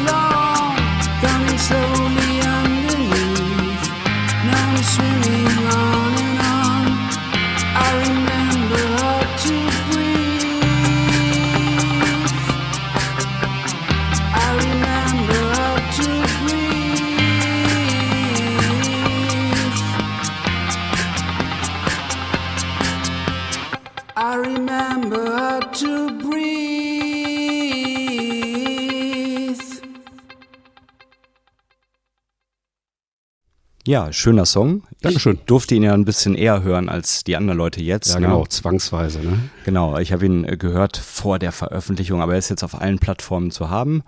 Ja, 33.87 34.13
schöner 34.13 34.47
Song. 34.47 34.85
Dankeschön. 35.01 35.39
Ich 35.41 35.47
durfte 35.47 35.75
ihn 35.75 35.83
ja 35.83 35.93
ein 35.93 36.05
bisschen 36.05 36.37
eher 36.37 36.63
hören 36.63 36.89
als 36.89 37.25
die 37.25 37.37
anderen 37.37 37.59
Leute 37.59 37.83
jetzt. 37.83 38.15
Ja, 38.15 38.21
ne? 38.21 38.27
genau, 38.27 38.47
zwangsweise. 38.47 39.19
Ne? 39.19 39.39
Genau, 39.65 39.99
ich 39.99 40.13
habe 40.13 40.25
ihn 40.25 40.45
äh, 40.45 40.57
gehört 40.57 40.97
vor 40.97 41.41
der 41.41 41.51
Veröffentlichung, 41.51 42.23
aber 42.23 42.35
er 42.35 42.39
ist 42.39 42.49
jetzt 42.49 42.63
auf 42.63 42.81
allen 42.81 43.01
Plattformen 43.01 43.51
zu 43.51 43.71
haben. 43.71 44.05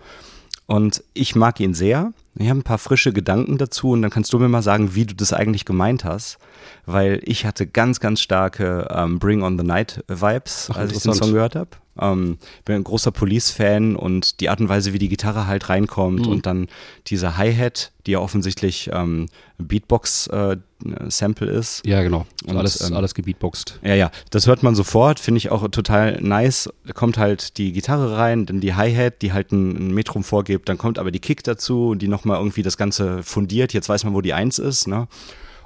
Und 0.67 1.03
ich 1.12 1.35
mag 1.35 1.59
ihn 1.59 1.75
sehr. 1.75 2.12
Ich 2.37 2.49
habe 2.49 2.61
ein 2.61 2.65
paar 2.65 2.79
frische 2.79 3.12
Gedanken 3.12 3.59
dazu 3.59 3.91
und 3.91 4.03
dann 4.03 4.11
kannst 4.11 4.32
du 4.32 4.38
mir 4.38 4.49
mal 4.49 4.62
sagen, 4.62 4.94
wie 4.94 5.06
du 5.06 5.15
das 5.15 5.32
eigentlich 5.32 5.65
gemeint 5.65 6.05
hast. 6.05 6.38
Weil 6.87 7.20
ich 7.25 7.44
hatte 7.44 7.67
ganz, 7.67 7.99
ganz 7.99 8.20
starke 8.20 8.88
ähm, 8.91 9.19
Bring 9.19 9.43
on 9.43 9.59
the 9.59 9.65
Night 9.65 10.05
Vibes, 10.09 10.69
Ach, 10.73 10.77
als 10.77 10.93
ich 10.93 11.03
den. 11.03 11.15
Song 11.15 11.32
gehört 11.32 11.56
habe. 11.56 11.70
Ähm, 12.00 12.38
bin 12.64 12.76
ein 12.76 12.85
großer 12.85 13.12
Police-Fan 13.12 13.94
und 13.94 14.41
die 14.41 14.49
Art 14.49 14.61
und 14.61 14.69
Weise, 14.69 14.93
wie 14.93 14.99
die 14.99 15.08
Gitarre 15.08 15.46
halt 15.46 15.69
reinkommt 15.69 16.26
und 16.26 16.46
dann 16.46 16.67
diese 17.06 17.37
Hi-Hat, 17.37 17.93
die 18.06 18.12
ja 18.12 18.19
offensichtlich 18.19 18.91
ähm, 18.93 19.29
Beatbox-Sample 19.58 21.50
ist. 21.50 21.87
Ja, 21.87 22.02
genau. 22.02 22.26
Und, 22.46 22.56
alles, 22.56 22.81
ähm, 22.81 22.96
alles 22.96 23.14
gebeatboxt. 23.14 23.79
Ja, 23.82 23.94
ja, 23.94 24.11
das 24.31 24.46
hört 24.46 24.62
man 24.62 24.75
sofort, 24.75 25.20
finde 25.20 25.38
ich 25.38 25.50
auch 25.50 25.69
total 25.69 26.20
nice. 26.20 26.69
Da 26.85 26.93
kommt 26.93 27.17
halt 27.17 27.58
die 27.58 27.73
Gitarre 27.73 28.17
rein, 28.17 28.46
dann 28.46 28.61
die 28.61 28.75
Hi-Hat, 28.75 29.23
die 29.23 29.32
halt 29.32 29.52
ein, 29.52 29.91
ein 29.91 29.94
Metrum 29.94 30.25
vorgibt, 30.25 30.69
dann 30.69 30.79
kommt 30.79 30.99
aber 30.99 31.12
die 31.12 31.20
Kick 31.20 31.44
dazu, 31.44 31.94
die 31.94 32.08
nochmal 32.08 32.38
irgendwie 32.38 32.62
das 32.62 32.76
Ganze 32.76 33.23
fundiert. 33.23 33.73
Jetzt 33.73 33.88
weiß 33.88 34.05
man, 34.05 34.14
wo 34.14 34.20
die 34.20 34.35
Eins 34.35 34.58
ist, 34.58 34.88
ne? 34.88 35.06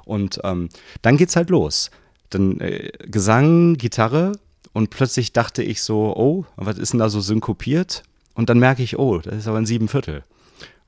Und 0.05 0.39
ähm, 0.43 0.69
dann 1.01 1.17
geht's 1.17 1.35
halt 1.35 1.49
los. 1.49 1.91
Dann 2.29 2.59
äh, 2.59 2.91
Gesang, 3.05 3.75
Gitarre 3.75 4.33
und 4.73 4.89
plötzlich 4.89 5.33
dachte 5.33 5.63
ich 5.63 5.81
so, 5.81 6.15
oh, 6.15 6.45
was 6.55 6.77
ist 6.77 6.93
denn 6.93 6.99
da 6.99 7.09
so 7.09 7.21
synkopiert? 7.21 8.03
Und 8.35 8.49
dann 8.49 8.59
merke 8.59 8.83
ich, 8.83 8.97
oh, 8.97 9.19
das 9.19 9.35
ist 9.35 9.47
aber 9.47 9.57
ein 9.57 9.65
Siebenviertel. 9.65 10.23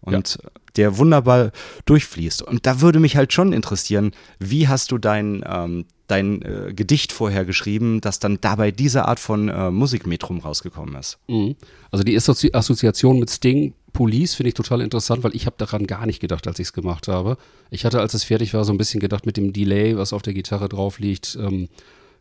Und 0.02 0.40
der 0.78 0.98
wunderbar 0.98 1.52
durchfließt. 1.86 2.42
Und 2.42 2.66
da 2.66 2.82
würde 2.82 3.00
mich 3.00 3.16
halt 3.16 3.34
schon 3.34 3.54
interessieren, 3.54 4.14
wie 4.40 4.68
hast 4.68 4.92
du 4.92 4.98
dein, 4.98 5.44
ähm, 5.48 5.86
dein 6.08 6.42
äh, 6.42 6.74
Gedicht 6.74 7.12
vorher 7.12 7.46
geschrieben, 7.46 8.02
dass 8.02 8.20
dann 8.20 8.40
dabei 8.42 8.72
diese 8.72 9.08
Art 9.08 9.20
von 9.20 9.50
äh, 9.50 9.70
Musikmetrum 9.70 10.40
rausgekommen 10.40 10.96
ist? 10.96 11.20
Mhm. 11.28 11.56
Also 11.92 12.04
die 12.04 12.16
Assozi 12.16 12.50
Assoziation 12.54 13.20
mit 13.20 13.30
Sting, 13.30 13.74
Police 13.94 14.36
finde 14.36 14.50
ich 14.50 14.54
total 14.54 14.82
interessant, 14.82 15.24
weil 15.24 15.36
ich 15.36 15.46
habe 15.46 15.56
daran 15.58 15.86
gar 15.86 16.06
nicht 16.06 16.22
gedacht, 16.22 16.48
als 16.48 16.58
ich 16.60 16.68
es 16.68 16.74
gemacht 16.74 17.08
habe. 17.08 17.38
Ich 17.70 17.86
hatte, 17.86 18.00
als 18.00 18.14
es 18.14 18.24
fertig 18.24 18.54
war, 18.54 18.64
so 18.64 18.72
ein 18.72 18.78
bisschen 18.78 19.02
gedacht 19.02 19.26
mit 19.26 19.38
dem 19.38 19.54
Delay, 19.54 19.98
was 19.98 20.14
auf 20.14 20.22
der 20.22 20.34
Gitarre 20.34 20.70
drauf 20.70 21.00
liegt, 21.00 21.38
ähm, 21.40 21.68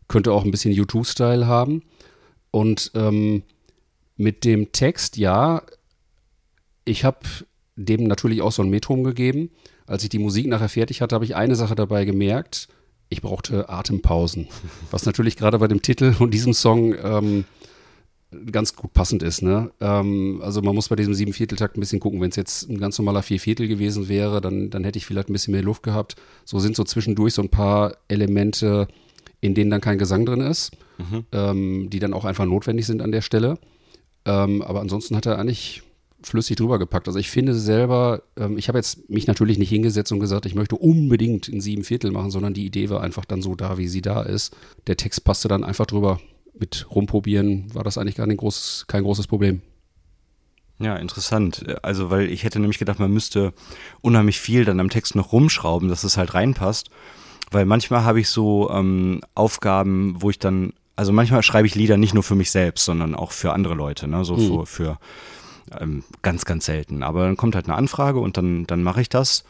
könnte 0.07 0.31
auch 0.31 0.43
ein 0.43 0.51
bisschen 0.51 0.73
U2-Style 0.73 1.47
haben. 1.47 1.83
Und 2.51 2.91
ähm, 2.95 3.43
mit 4.17 4.43
dem 4.45 4.71
Text, 4.71 5.17
ja, 5.17 5.63
ich 6.85 7.05
habe 7.05 7.19
dem 7.75 8.03
natürlich 8.03 8.41
auch 8.41 8.51
so 8.51 8.61
ein 8.61 8.69
Metrum 8.69 9.03
gegeben. 9.03 9.49
Als 9.87 10.03
ich 10.03 10.09
die 10.09 10.19
Musik 10.19 10.47
nachher 10.47 10.69
fertig 10.69 11.01
hatte, 11.01 11.15
habe 11.15 11.25
ich 11.25 11.35
eine 11.35 11.55
Sache 11.55 11.75
dabei 11.75 12.05
gemerkt. 12.05 12.67
Ich 13.09 13.21
brauchte 13.21 13.69
Atempausen. 13.69 14.47
Was 14.91 15.05
natürlich 15.05 15.35
gerade 15.35 15.59
bei 15.59 15.67
dem 15.67 15.81
Titel 15.81 16.15
und 16.19 16.33
diesem 16.33 16.53
Song 16.53 16.95
ähm, 17.03 17.45
ganz 18.51 18.75
gut 18.75 18.93
passend 18.93 19.23
ist. 19.23 19.41
Ne? 19.41 19.71
Ähm, 19.81 20.41
also 20.43 20.61
man 20.61 20.75
muss 20.75 20.89
bei 20.89 20.95
diesem 20.95 21.13
Sieben-Viertel-Takt 21.13 21.77
ein 21.77 21.81
bisschen 21.81 21.99
gucken. 21.99 22.21
Wenn 22.21 22.29
es 22.29 22.37
jetzt 22.37 22.69
ein 22.69 22.79
ganz 22.79 22.97
normaler 22.97 23.23
Vier-Viertel 23.23 23.67
gewesen 23.67 24.07
wäre, 24.07 24.39
dann, 24.39 24.69
dann 24.69 24.83
hätte 24.83 24.97
ich 24.97 25.05
vielleicht 25.05 25.29
ein 25.29 25.33
bisschen 25.33 25.51
mehr 25.51 25.63
Luft 25.63 25.83
gehabt. 25.83 26.15
So 26.45 26.59
sind 26.59 26.75
so 26.75 26.83
zwischendurch 26.83 27.33
so 27.33 27.41
ein 27.41 27.49
paar 27.49 27.97
Elemente, 28.07 28.87
in 29.41 29.53
denen 29.55 29.71
dann 29.71 29.81
kein 29.81 29.97
Gesang 29.97 30.25
drin 30.25 30.41
ist, 30.41 30.71
ähm, 31.31 31.89
die 31.89 31.99
dann 31.99 32.13
auch 32.13 32.25
einfach 32.25 32.45
notwendig 32.45 32.85
sind 32.85 33.01
an 33.01 33.11
der 33.11 33.21
Stelle. 33.21 33.57
Ähm, 34.25 34.61
aber 34.61 34.81
ansonsten 34.81 35.15
hat 35.15 35.25
er 35.25 35.39
eigentlich 35.39 35.81
flüssig 36.23 36.55
drüber 36.55 36.79
gepackt. 36.79 37.07
Also 37.07 37.19
ich 37.19 37.29
finde 37.29 37.55
selber, 37.55 38.21
ähm, 38.37 38.57
ich 38.57 38.67
habe 38.67 38.77
jetzt 38.77 39.09
mich 39.09 39.27
natürlich 39.27 39.57
nicht 39.57 39.69
hingesetzt 39.69 40.11
und 40.11 40.19
gesagt, 40.19 40.45
ich 40.45 40.55
möchte 40.55 40.75
unbedingt 40.75 41.47
in 41.47 41.61
sieben 41.61 41.83
Viertel 41.83 42.11
machen, 42.11 42.31
sondern 42.31 42.53
die 42.53 42.65
Idee 42.65 42.89
war 42.89 43.01
einfach 43.01 43.25
dann 43.25 43.41
so 43.41 43.55
da, 43.55 43.77
wie 43.77 43.87
sie 43.87 44.01
da 44.01 44.21
ist. 44.21 44.55
Der 44.87 44.97
Text 44.97 45.23
passte 45.23 45.47
dann 45.47 45.63
einfach 45.63 45.85
drüber. 45.85 46.19
Mit 46.53 46.85
rumprobieren 46.91 47.73
war 47.73 47.83
das 47.83 47.97
eigentlich 47.97 48.15
gar 48.15 48.27
nicht 48.27 48.37
großes, 48.37 48.85
kein 48.87 49.03
großes 49.03 49.25
Problem. 49.25 49.61
Ja, 50.79 50.95
interessant. 50.95 51.63
Also, 51.83 52.09
weil 52.09 52.29
ich 52.29 52.43
hätte 52.43 52.59
nämlich 52.59 52.79
gedacht, 52.79 52.99
man 52.99 53.11
müsste 53.11 53.53
unheimlich 54.01 54.39
viel 54.39 54.65
dann 54.65 54.79
am 54.79 54.89
Text 54.89 55.15
noch 55.15 55.31
rumschrauben, 55.31 55.89
dass 55.89 56.03
es 56.03 56.17
halt 56.17 56.33
reinpasst. 56.33 56.89
Weil 57.51 57.65
manchmal 57.65 58.03
habe 58.03 58.21
ich 58.21 58.29
so 58.29 58.69
ähm, 58.71 59.21
Aufgaben, 59.35 60.15
wo 60.19 60.29
ich 60.29 60.39
dann, 60.39 60.73
also 60.95 61.11
manchmal 61.11 61.43
schreibe 61.43 61.67
ich 61.67 61.75
Lieder 61.75 61.97
nicht 61.97 62.13
nur 62.13 62.23
für 62.23 62.35
mich 62.35 62.49
selbst, 62.49 62.85
sondern 62.85 63.13
auch 63.13 63.31
für 63.31 63.53
andere 63.53 63.73
Leute, 63.73 64.07
ne? 64.07 64.23
So 64.23 64.37
für, 64.37 64.65
für 64.65 64.97
ähm, 65.79 66.03
ganz, 66.21 66.45
ganz 66.45 66.65
selten. 66.65 67.03
Aber 67.03 67.25
dann 67.25 67.37
kommt 67.37 67.55
halt 67.55 67.65
eine 67.65 67.75
Anfrage 67.75 68.19
und 68.19 68.37
dann, 68.37 68.65
dann 68.67 68.83
mache 68.83 69.01
ich 69.01 69.09
das. 69.09 69.43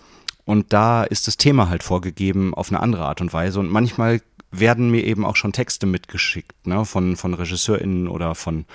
Und 0.46 0.74
da 0.74 1.03
ist 1.03 1.27
das 1.27 1.38
Thema 1.38 1.70
halt 1.70 1.84
vorgegeben 1.84 2.53
auf 2.53 2.70
eine 2.70 2.79
andere 2.79 3.05
Art 3.05 3.22
und 3.22 3.31
Weise. 3.34 3.60
Und 3.60 3.70
manchmal 3.70 4.22
werden 4.50 4.89
mir 4.89 5.05
eben 5.05 5.24
auch 5.24 5.36
schon 5.36 5.53
Texte 5.53 5.86
mitgeschickt, 5.86 6.67
ne, 6.67 6.84
von, 6.86 7.15
von 7.15 7.34
RegisseurInnen 7.34 8.08
oder 8.08 8.36
von, 8.36 8.65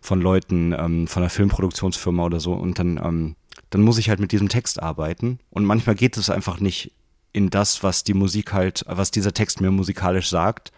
von 0.00 0.20
Leuten, 0.20 0.74
ähm, 0.76 1.06
von 1.06 1.22
einer 1.22 1.30
Filmproduktionsfirma 1.30 2.24
oder 2.24 2.40
so. 2.40 2.54
Und 2.54 2.78
dann, 2.78 3.00
ähm, 3.02 3.36
dann 3.70 3.82
muss 3.82 3.98
ich 3.98 4.08
halt 4.08 4.18
mit 4.18 4.32
diesem 4.32 4.48
Text 4.48 4.82
arbeiten. 4.82 5.38
Und 5.50 5.64
manchmal 5.66 5.94
geht 5.94 6.16
es 6.16 6.30
einfach 6.30 6.58
nicht 6.58 6.92
in 7.32 7.50
das, 7.50 7.82
was 7.82 8.04
die 8.04 8.14
Musik 8.14 8.52
halt, 8.52 8.84
was 8.86 9.10
dieser 9.10 9.32
Text 9.32 9.60
mir 9.60 9.70
musikalisch 9.70 10.28
sagt. 10.28 10.72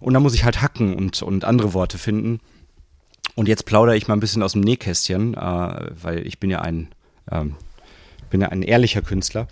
Und 0.00 0.14
dann 0.14 0.22
muss 0.22 0.34
ich 0.34 0.44
halt 0.44 0.62
hacken 0.62 0.94
und, 0.94 1.22
und 1.22 1.44
andere 1.44 1.74
Worte 1.74 1.98
finden. 1.98 2.40
Und 3.34 3.48
jetzt 3.48 3.64
plaudere 3.66 3.96
ich 3.96 4.08
mal 4.08 4.14
ein 4.14 4.20
bisschen 4.20 4.42
aus 4.42 4.52
dem 4.52 4.62
Nähkästchen, 4.62 5.34
äh, 5.34 5.90
weil 6.02 6.26
ich 6.26 6.38
bin 6.38 6.50
ja 6.50 6.60
ein, 6.60 6.88
ähm, 7.30 7.56
bin 8.30 8.40
ja 8.40 8.48
ein 8.48 8.62
ehrlicher 8.62 9.02
Künstler. 9.02 9.48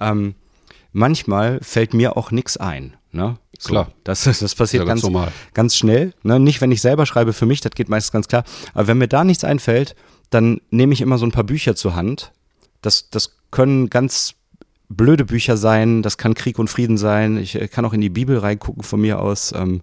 Ähm, 0.00 0.34
manchmal 0.92 1.60
fällt 1.62 1.94
mir 1.94 2.16
auch 2.16 2.30
nichts 2.30 2.56
ein. 2.56 2.96
Ne? 3.12 3.38
So, 3.58 3.70
Klar. 3.70 3.92
Das, 4.04 4.24
das 4.24 4.54
passiert 4.54 4.82
Ja, 4.82 4.86
ganz 4.86 5.02
ganz, 5.02 5.32
ganz 5.54 5.76
schnell. 5.76 6.14
Ne? 6.22 6.40
Nicht, 6.40 6.60
wenn 6.60 6.72
ich 6.72 6.80
selber 6.80 7.06
schreibe 7.06 7.32
für 7.32 7.46
mich, 7.46 7.60
das 7.60 7.72
geht 7.72 7.88
meistens 7.88 8.12
ganz 8.12 8.28
klar. 8.28 8.44
Aber 8.74 8.88
wenn 8.88 8.98
mir 8.98 9.08
da 9.08 9.24
nichts 9.24 9.44
einfällt, 9.44 9.94
dann 10.30 10.60
nehme 10.70 10.92
ich 10.92 11.00
immer 11.00 11.18
so 11.18 11.26
ein 11.26 11.32
paar 11.32 11.44
Bücher 11.44 11.76
zur 11.76 11.94
Hand. 11.94 12.32
Das, 12.80 13.10
das 13.10 13.36
können 13.50 13.88
ganz 13.90 14.34
blöde 14.92 15.24
Bücher 15.24 15.56
sein, 15.56 16.02
das 16.02 16.18
kann 16.18 16.34
Krieg 16.34 16.58
und 16.58 16.68
Frieden 16.68 16.98
sein. 16.98 17.36
Ich 17.36 17.54
äh, 17.60 17.68
kann 17.68 17.84
auch 17.84 17.92
in 17.92 18.00
die 18.00 18.10
Bibel 18.10 18.38
reingucken 18.38 18.82
von 18.82 19.00
mir 19.00 19.20
aus. 19.20 19.52
Ähm, 19.56 19.82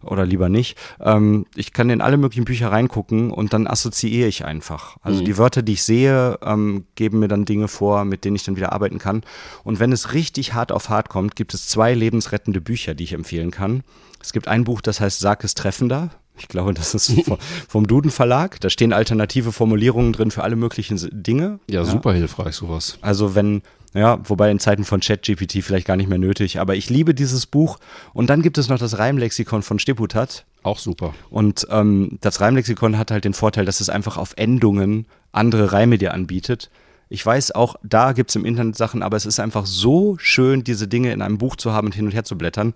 oder 0.00 0.24
lieber 0.24 0.48
nicht. 0.48 0.78
Ähm, 1.00 1.44
ich 1.56 1.72
kann 1.72 1.90
in 1.90 2.00
alle 2.00 2.18
möglichen 2.18 2.44
Bücher 2.44 2.70
reingucken 2.70 3.32
und 3.32 3.52
dann 3.52 3.66
assoziiere 3.66 4.28
ich 4.28 4.44
einfach. 4.44 4.96
Also 5.02 5.20
Mhm. 5.22 5.24
die 5.24 5.38
Wörter, 5.38 5.62
die 5.62 5.72
ich 5.72 5.82
sehe, 5.82 6.38
ähm, 6.40 6.84
geben 6.94 7.18
mir 7.18 7.26
dann 7.26 7.44
Dinge 7.44 7.66
vor, 7.66 8.04
mit 8.04 8.24
denen 8.24 8.36
ich 8.36 8.44
dann 8.44 8.54
wieder 8.54 8.72
arbeiten 8.72 8.98
kann. 8.98 9.22
Und 9.64 9.80
wenn 9.80 9.90
es 9.90 10.12
richtig 10.14 10.54
hart 10.54 10.70
auf 10.70 10.88
hart 10.88 11.08
kommt, 11.08 11.34
gibt 11.34 11.52
es 11.52 11.66
zwei 11.68 11.94
lebensrettende 11.94 12.60
Bücher, 12.60 12.94
die 12.94 13.04
ich 13.04 13.12
empfehlen 13.12 13.50
kann. 13.50 13.82
Es 14.22 14.32
gibt 14.32 14.46
ein 14.46 14.62
Buch, 14.62 14.80
das 14.82 15.00
heißt 15.00 15.18
Sag 15.18 15.42
es 15.42 15.54
treffender. 15.54 16.10
Ich 16.38 16.48
glaube, 16.48 16.74
das 16.74 16.94
ist 16.94 17.12
vom- 17.68 17.86
Duden 17.86 18.10
Verlag. 18.10 18.60
Da 18.60 18.70
stehen 18.70 18.92
alternative 18.92 19.52
Formulierungen 19.52 20.12
drin 20.12 20.30
für 20.30 20.42
alle 20.42 20.56
möglichen 20.56 20.98
Dinge. 21.12 21.58
Ja, 21.70 21.84
super 21.84 22.12
hilfreich, 22.12 22.54
sowas. 22.54 22.98
Also 23.00 23.34
wenn, 23.34 23.62
ja, 23.94 24.18
wobei 24.24 24.50
in 24.50 24.58
Zeiten 24.58 24.84
von 24.84 25.00
ChatGPT 25.00 25.62
vielleicht 25.64 25.86
gar 25.86 25.96
nicht 25.96 26.08
mehr 26.08 26.18
nötig, 26.18 26.60
aber 26.60 26.74
ich 26.76 26.90
liebe 26.90 27.14
dieses 27.14 27.46
Buch. 27.46 27.78
Und 28.12 28.28
dann 28.30 28.42
gibt 28.42 28.58
es 28.58 28.68
noch 28.68 28.78
das 28.78 28.98
Reimlexikon 28.98 29.62
von 29.62 29.78
Stipputat. 29.78 30.44
Auch 30.62 30.78
super. 30.78 31.14
Und 31.30 31.66
ähm, 31.70 32.18
das 32.20 32.40
Reimlexikon 32.40 32.98
hat 32.98 33.10
halt 33.10 33.24
den 33.24 33.34
Vorteil, 33.34 33.64
dass 33.64 33.80
es 33.80 33.88
einfach 33.88 34.16
auf 34.16 34.34
Endungen 34.36 35.06
andere 35.32 35.72
Reime 35.72 35.98
dir 35.98 36.12
anbietet. 36.14 36.70
Ich 37.10 37.24
weiß 37.24 37.52
auch, 37.54 37.76
da 37.82 38.12
gibt 38.12 38.28
es 38.30 38.36
im 38.36 38.44
Internet 38.44 38.76
Sachen, 38.76 39.02
aber 39.02 39.16
es 39.16 39.24
ist 39.24 39.40
einfach 39.40 39.64
so 39.64 40.16
schön, 40.18 40.62
diese 40.64 40.88
Dinge 40.88 41.10
in 41.12 41.22
einem 41.22 41.38
Buch 41.38 41.56
zu 41.56 41.72
haben 41.72 41.86
und 41.86 41.94
hin 41.94 42.04
und 42.04 42.12
her 42.12 42.24
zu 42.24 42.36
blättern. 42.36 42.74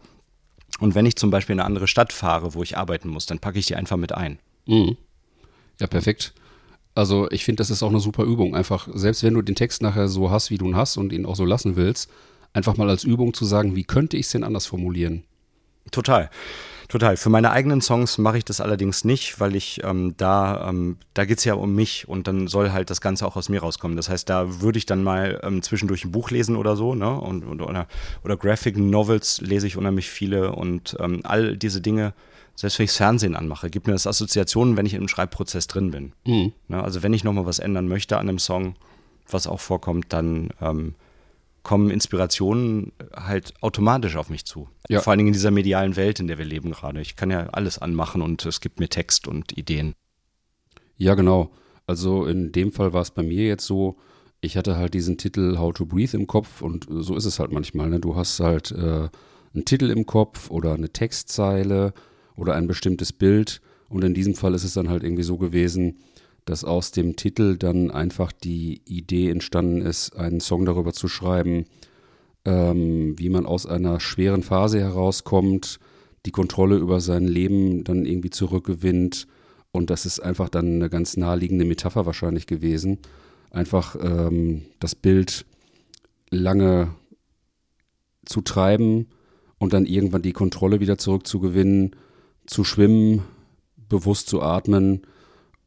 Und 0.83 0.97
wenn 0.97 1.07
ich 1.07 1.15
zum 1.15 1.31
Beispiel 1.31 1.53
in 1.55 1.61
eine 1.61 1.67
andere 1.67 1.87
Stadt 1.87 2.13
fahre, 2.13 2.55
wo 2.55 2.63
ich 2.65 2.77
arbeiten 2.77 3.09
muss, 3.09 3.25
dann 3.25 3.39
packe 3.39 3.57
ich 3.57 3.67
die 3.67 3.77
einfach 3.77 3.97
mit 3.97 4.11
ein. 4.11 4.41
Mhm. 4.67 4.97
Ja, 5.81 5.87
perfekt. 5.87 6.35
Also 6.97 7.31
ich 7.31 7.45
finde, 7.45 7.61
das 7.61 7.71
ist 7.71 7.85
auch 7.85 7.91
eine 7.91 8.01
super 8.01 8.25
Übung. 8.25 8.57
Einfach, 8.57 8.89
selbst 8.93 9.23
wenn 9.23 9.35
du 9.35 9.43
den 9.43 9.55
Text 9.55 9.81
nachher 9.81 10.09
so 10.09 10.33
hast, 10.33 10.51
wie 10.51 10.59
du 10.59 10.67
ihn 10.67 10.75
hast 10.75 10.97
und 10.97 11.13
ihn 11.13 11.25
auch 11.25 11.37
so 11.37 11.45
lassen 11.45 11.77
willst, 11.77 12.11
einfach 12.53 12.77
mal 12.77 12.91
als 12.91 13.05
Übung 13.05 13.33
zu 13.33 13.45
sagen, 13.45 13.77
wie 13.77 13.85
könnte 13.85 14.17
ich 14.17 14.27
es 14.27 14.33
denn 14.33 14.43
anders 14.43 14.67
formulieren? 14.67 15.23
Total. 15.93 16.31
Total. 16.93 17.17
Für 17.17 17.31
meine 17.31 17.53
eigenen 17.53 17.81
Songs 17.81 18.19
mache 18.19 18.37
ich 18.37 18.45
das 18.45 18.61
allerdings 18.61 19.03
nicht, 19.03 19.41
weil 19.41 19.57
ich 19.57 19.81
ähm, 19.83 20.13
da, 20.19 20.69
ähm, 20.69 20.99
da 21.15 21.25
geht's 21.25 21.43
ja 21.43 21.55
um 21.55 21.75
mich 21.75 22.07
und 22.07 22.29
dann 22.29 22.49
soll 22.49 22.71
halt 22.71 22.91
das 22.91 23.01
Ganze 23.01 23.27
auch 23.27 23.35
aus 23.35 23.49
mir 23.49 23.63
rauskommen. 23.63 23.97
Das 23.97 24.11
heißt, 24.11 24.29
da 24.29 24.61
würde 24.61 24.77
ich 24.77 24.85
dann 24.85 25.03
mal 25.03 25.41
ähm, 25.43 25.63
zwischendurch 25.63 26.05
ein 26.05 26.13
Buch 26.13 26.31
lesen 26.31 26.55
oder 26.55 26.77
so, 26.77 26.95
ne? 26.95 27.19
Und, 27.19 27.45
und, 27.45 27.63
oder, 27.63 27.87
oder 28.25 28.37
Graphic 28.37 28.77
Novels 28.77 29.41
lese 29.41 29.67
ich 29.67 29.79
unheimlich 29.79 30.11
viele 30.11 30.53
und 30.53 30.95
ähm, 31.01 31.21
all 31.25 31.57
diese 31.57 31.81
Dinge, 31.81 32.13
selbst 32.57 32.79
wenn 32.79 32.85
ich 32.85 32.93
Fernsehen 32.93 33.37
anmache, 33.37 33.71
gibt 33.71 33.87
mir 33.87 33.95
das 33.95 34.07
Assoziationen, 34.07 34.77
wenn 34.77 34.85
ich 34.85 34.93
im 34.93 35.09
Schreibprozess 35.09 35.69
drin 35.69 35.93
bin. 35.93 36.13
Mhm. 36.27 36.53
Ne? 36.69 36.85
Also 36.85 37.03
wenn 37.03 37.15
ich 37.15 37.25
nochmal 37.25 37.47
was 37.47 37.59
ändern 37.59 37.89
möchte 37.89 38.19
an 38.19 38.29
einem 38.29 38.39
Song, 38.39 38.75
was 39.31 39.47
auch 39.47 39.61
vorkommt, 39.61 40.13
dann 40.13 40.51
ähm, 40.61 40.95
kommen 41.63 41.91
Inspirationen 41.91 42.93
halt 43.15 43.55
automatisch 43.61 44.17
auf 44.17 44.31
mich 44.31 44.45
zu. 44.45 44.69
Ja. 44.89 45.01
Vor 45.01 45.13
allen 45.13 45.19
Dingen 45.19 45.29
in 45.29 45.35
dieser 45.35 45.51
medialen 45.51 45.97
Welt, 45.97 46.21
in 46.21 46.27
der 46.27 46.39
wir 46.39 46.45
leben 46.45 46.73
gerade. 46.73 47.01
Ich 47.01 47.17
kann 47.17 47.31
ja 47.31 47.47
alles 47.51 47.79
anmachen 47.79 48.23
und 48.23 48.45
es 48.45 48.61
gibt 48.61 48.81
mir 48.81 48.89
Text 48.89 49.29
und 49.29 49.57
Ideen. 49.57 49.95
Ja, 50.97 51.15
genau. 51.15 51.53
Also 51.87 52.27
in 52.27 52.53
dem 52.53 52.73
Fall 52.73 52.93
war 52.93 53.03
es 53.03 53.11
bei 53.11 53.23
mir 53.23 53.45
jetzt 53.47 53.67
so, 53.67 53.97
ich 54.41 54.57
hatte 54.57 54.77
halt 54.77 54.95
diesen 54.95 55.19
Titel 55.19 55.59
How 55.59 55.73
to 55.73 55.87
Breathe 55.87 56.17
im 56.17 56.27
Kopf 56.27 56.63
und 56.63 56.87
so 56.91 57.17
ist 57.17 57.25
es 57.25 57.39
halt 57.39 57.53
manchmal. 57.53 57.91
Ne? 57.91 58.01
Du 58.01 58.17
hast 58.17 58.41
halt 58.41 58.73
äh, 58.73 59.09
einen 59.55 59.65
Titel 59.65 59.91
im 59.91 60.07
Kopf 60.07 60.51
oder 60.51 60.75
eine 60.75 60.91
Textzeile 60.91 61.93
oder 62.37 62.55
ein 62.55 62.67
bestimmtes 62.67 63.13
Bild 63.13 63.61
und 63.89 64.03
in 64.05 64.15
diesem 64.15 64.35
Fall 64.35 64.55
ist 64.55 64.65
es 64.65 64.75
dann 64.75 64.89
halt 64.89 65.05
irgendwie 65.05 65.23
so 65.23 65.39
gewesen, 65.39 65.99
dass 66.45 66.65
aus 66.65 66.91
dem 66.91 67.17
Titel 67.17 67.57
dann 67.57 67.91
einfach 67.91 68.33
die 68.33 68.83
Idee 68.85 69.31
entstanden 69.31 69.81
ist, 69.81 70.17
einen 70.17 70.41
Song 70.41 70.65
darüber 70.65 70.93
zu 70.93 71.09
schreiben, 71.09 71.67
ähm, 72.45 73.19
wie 73.19 73.29
man 73.29 73.47
aus 73.47 73.67
einer 73.67 74.01
schweren 74.01 74.43
Phase 74.43 74.81
herauskommt, 74.81 75.79
die 76.27 76.33
Kontrolle 76.33 76.77
über 76.77 77.01
sein 77.01 77.27
Leben 77.27 77.85
dann 77.85 78.05
irgendwie 78.05 78.31
zurückgewinnt. 78.31 79.27
Und 79.71 79.91
das 79.91 80.05
ist 80.05 80.21
einfach 80.21 80.49
dann 80.49 80.77
eine 80.77 80.91
ganz 80.91 81.17
naheliegende 81.17 81.65
Metapher 81.65 82.07
wahrscheinlich 82.07 82.47
gewesen. 82.47 82.99
Einfach 83.51 83.97
ähm, 84.01 84.63
das 84.81 84.95
Bild 84.95 85.47
lange 86.31 86.95
zu 88.25 88.41
treiben 88.41 89.07
und 89.59 89.73
dann 89.73 89.87
irgendwann 89.87 90.23
die 90.23 90.33
Kontrolle 90.33 90.81
wieder 90.81 90.99
zurückzugewinnen, 90.99 91.95
zu 92.47 92.65
schwimmen, 92.65 93.23
bewusst 93.89 94.29
zu 94.29 94.43
atmen 94.43 95.03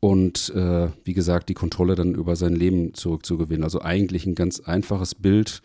und 0.05 0.53
äh, 0.53 0.89
wie 1.03 1.15
gesagt 1.15 1.49
die 1.49 1.55
Kontrolle 1.55 1.95
dann 1.95 2.13
über 2.13 2.35
sein 2.35 2.53
Leben 2.53 2.93
zurückzugewinnen. 2.93 3.63
Also 3.63 3.81
eigentlich 3.81 4.27
ein 4.27 4.35
ganz 4.35 4.59
einfaches 4.59 5.15
Bild, 5.15 5.63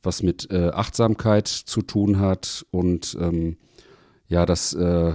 was 0.00 0.22
mit 0.22 0.48
äh, 0.52 0.68
Achtsamkeit 0.68 1.48
zu 1.48 1.82
tun 1.82 2.20
hat 2.20 2.64
und 2.70 3.18
ähm, 3.20 3.56
ja, 4.28 4.46
das 4.46 4.74
äh, 4.74 5.12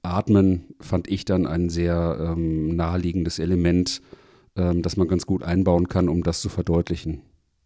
Atmen 0.00 0.74
fand 0.80 1.06
ich 1.08 1.26
dann 1.26 1.46
ein 1.46 1.68
sehr 1.68 2.16
ähm, 2.18 2.74
naheliegendes 2.74 3.38
Element, 3.38 4.00
ähm, 4.56 4.80
das 4.80 4.96
man 4.96 5.06
ganz 5.06 5.26
gut 5.26 5.42
einbauen 5.42 5.88
kann, 5.88 6.08
um 6.08 6.22
das 6.22 6.40
zu 6.40 6.48
verdeutlichen. 6.48 7.20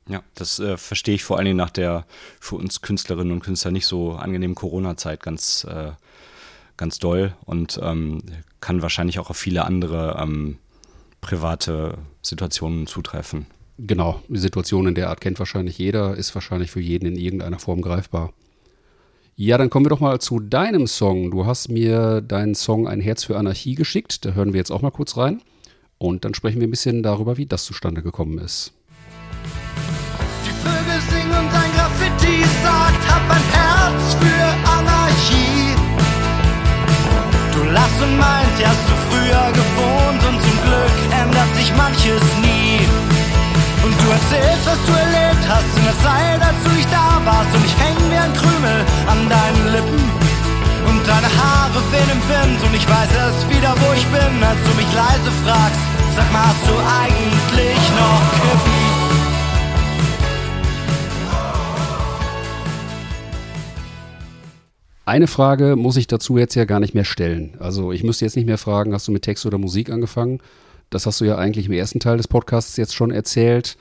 Ja, 0.09 0.25
das 0.35 0.59
äh, 0.59 0.77
verstehe 0.77 1.15
ich 1.15 1.23
vor 1.23 1.37
allen 1.37 1.47
Dingen 1.47 1.57
nach 1.57 1.71
der 1.71 2.05
für 2.41 2.57
uns 2.57 2.81
Künstlerinnen 2.81 3.33
und 3.33 3.45
Künstler 3.45 3.71
nicht 3.71 3.87
so 3.87 4.15
angenehmen 4.15 4.57
Corona-Zeit 4.57 5.23
ganz, 5.23 5.65
äh, 5.71 5.93
ganz 6.79 6.99
doll 6.99 7.35
und 7.45 7.79
ähm, 7.83 8.23
kann 8.61 8.81
wahrscheinlich 8.81 9.19
auch 9.19 9.29
auf 9.29 9.37
viele 9.37 9.67
andere 9.67 10.17
ähm, 10.19 10.57
private 11.21 11.99
Situationen 12.23 12.87
zutreffen. 12.87 13.47
Genau, 13.77 14.23
die 14.29 14.39
Situation 14.39 14.87
in 14.87 14.95
der 14.95 15.11
Art 15.11 15.21
kennt 15.21 15.39
wahrscheinlich 15.39 15.79
jeder, 15.79 16.17
ist 16.17 16.35
wahrscheinlich 16.35 16.71
für 16.71 16.81
jeden 16.81 17.07
in 17.07 17.17
irgendeiner 17.17 17.59
Form 17.59 17.83
greifbar. 17.83 18.33
Ja, 19.37 19.57
dann 19.57 19.71
kommen 19.71 19.87
wir 19.87 19.91
doch 19.91 20.01
mal 20.01 20.21
zu 20.21 20.41
deinem 20.41 20.89
Song. 20.89 21.31
Du 21.31 21.47
hast 21.47 21.69
mir 21.69 22.21
deinen 22.21 22.57
Song 22.57 22.89
Ein 22.89 23.01
Herz 23.01 23.23
für 23.23 23.37
Anarchie 23.37 23.77
geschickt. 23.77 24.25
Da 24.25 24.33
hören 24.33 24.53
wir 24.53 24.59
jetzt 24.59 24.73
auch 24.73 24.83
mal 24.83 24.91
kurz 24.91 25.17
rein. 25.17 25.43
Und 25.97 26.25
dann 26.25 26.35
sprechen 26.35 26.61
wir 26.61 26.67
ein 26.67 26.73
bisschen 26.73 27.05
darüber, 27.05 27.37
wie 27.37 27.47
das 27.47 27.65
zustande 27.65 28.03
gekommen 28.03 28.39
ist. 28.39 28.73
Manches 41.99 42.23
nie. 42.43 42.79
Und 43.85 43.95
du 43.95 44.11
erzählst, 44.11 44.67
was 44.67 44.79
du 44.87 44.93
erlebt 44.93 45.45
hast 45.49 45.77
in 45.77 45.85
der 45.85 45.99
Zeit, 45.99 46.41
als 46.41 46.59
du 46.65 46.71
nicht 46.71 46.91
da 46.93 47.21
warst 47.25 47.55
und 47.55 47.65
ich 47.65 47.77
häng 47.79 47.97
wie 48.11 48.17
ein 48.17 48.33
Krümel 48.35 48.85
an 49.07 49.29
deinen 49.29 49.73
Lippen. 49.73 50.03
Und 50.87 51.07
deine 51.07 51.27
Haare 51.27 51.81
wehen 51.93 52.11
im 52.11 52.23
Wind 52.29 52.63
und 52.63 52.75
ich 52.75 52.89
weiß 52.89 53.11
erst 53.15 53.51
wieder, 53.51 53.75
wo 53.77 53.93
ich 53.93 54.07
bin, 54.07 54.43
als 54.43 54.59
du 54.65 54.75
mich 54.77 54.91
leise 54.95 55.31
fragst. 55.45 55.81
Sag 56.17 56.33
mal, 56.33 56.47
hast 56.47 56.67
du 56.67 56.75
eigentlich 57.03 57.79
noch 57.99 58.23
Kippen? 58.33 58.79
Eine 65.05 65.27
Frage 65.27 65.77
muss 65.77 65.97
ich 65.97 66.07
dazu 66.07 66.37
jetzt 66.37 66.55
ja 66.55 66.67
gar 66.67 66.81
nicht 66.81 66.95
mehr 66.95 67.05
stellen. 67.05 67.57
Also 67.61 67.93
ich 67.93 68.05
müsste 68.05 68.27
jetzt 68.27 68.37
nicht 68.37 68.45
mehr 68.45 68.59
fragen, 68.59 68.93
hast 68.93 69.09
du 69.09 69.13
mit 69.13 69.23
Text 69.23 69.47
oder 69.47 69.57
Musik 69.57 69.91
angefangen? 69.91 70.41
Das 70.91 71.07
hast 71.07 71.21
du 71.21 71.25
ja 71.25 71.37
eigentlich 71.37 71.67
im 71.67 71.73
ersten 71.73 72.01
Teil 72.01 72.17
des 72.17 72.29
Podcasts 72.29 72.77
jetzt 72.77 72.95
schon 72.95 73.11
erzählt. 73.11 73.77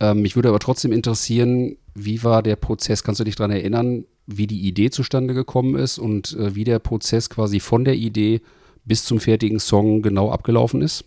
Ähm, 0.00 0.22
mich 0.22 0.36
würde 0.36 0.48
aber 0.48 0.58
trotzdem 0.58 0.92
interessieren, 0.92 1.76
wie 1.94 2.22
war 2.22 2.42
der 2.42 2.56
Prozess? 2.56 3.02
Kannst 3.02 3.20
du 3.20 3.24
dich 3.24 3.36
daran 3.36 3.50
erinnern, 3.50 4.04
wie 4.26 4.46
die 4.46 4.60
Idee 4.60 4.90
zustande 4.90 5.34
gekommen 5.34 5.76
ist 5.76 5.98
und 5.98 6.34
äh, 6.34 6.54
wie 6.54 6.64
der 6.64 6.78
Prozess 6.78 7.30
quasi 7.30 7.60
von 7.60 7.84
der 7.84 7.94
Idee 7.94 8.40
bis 8.84 9.04
zum 9.04 9.20
fertigen 9.20 9.60
Song 9.60 10.02
genau 10.02 10.30
abgelaufen 10.30 10.82
ist? 10.82 11.04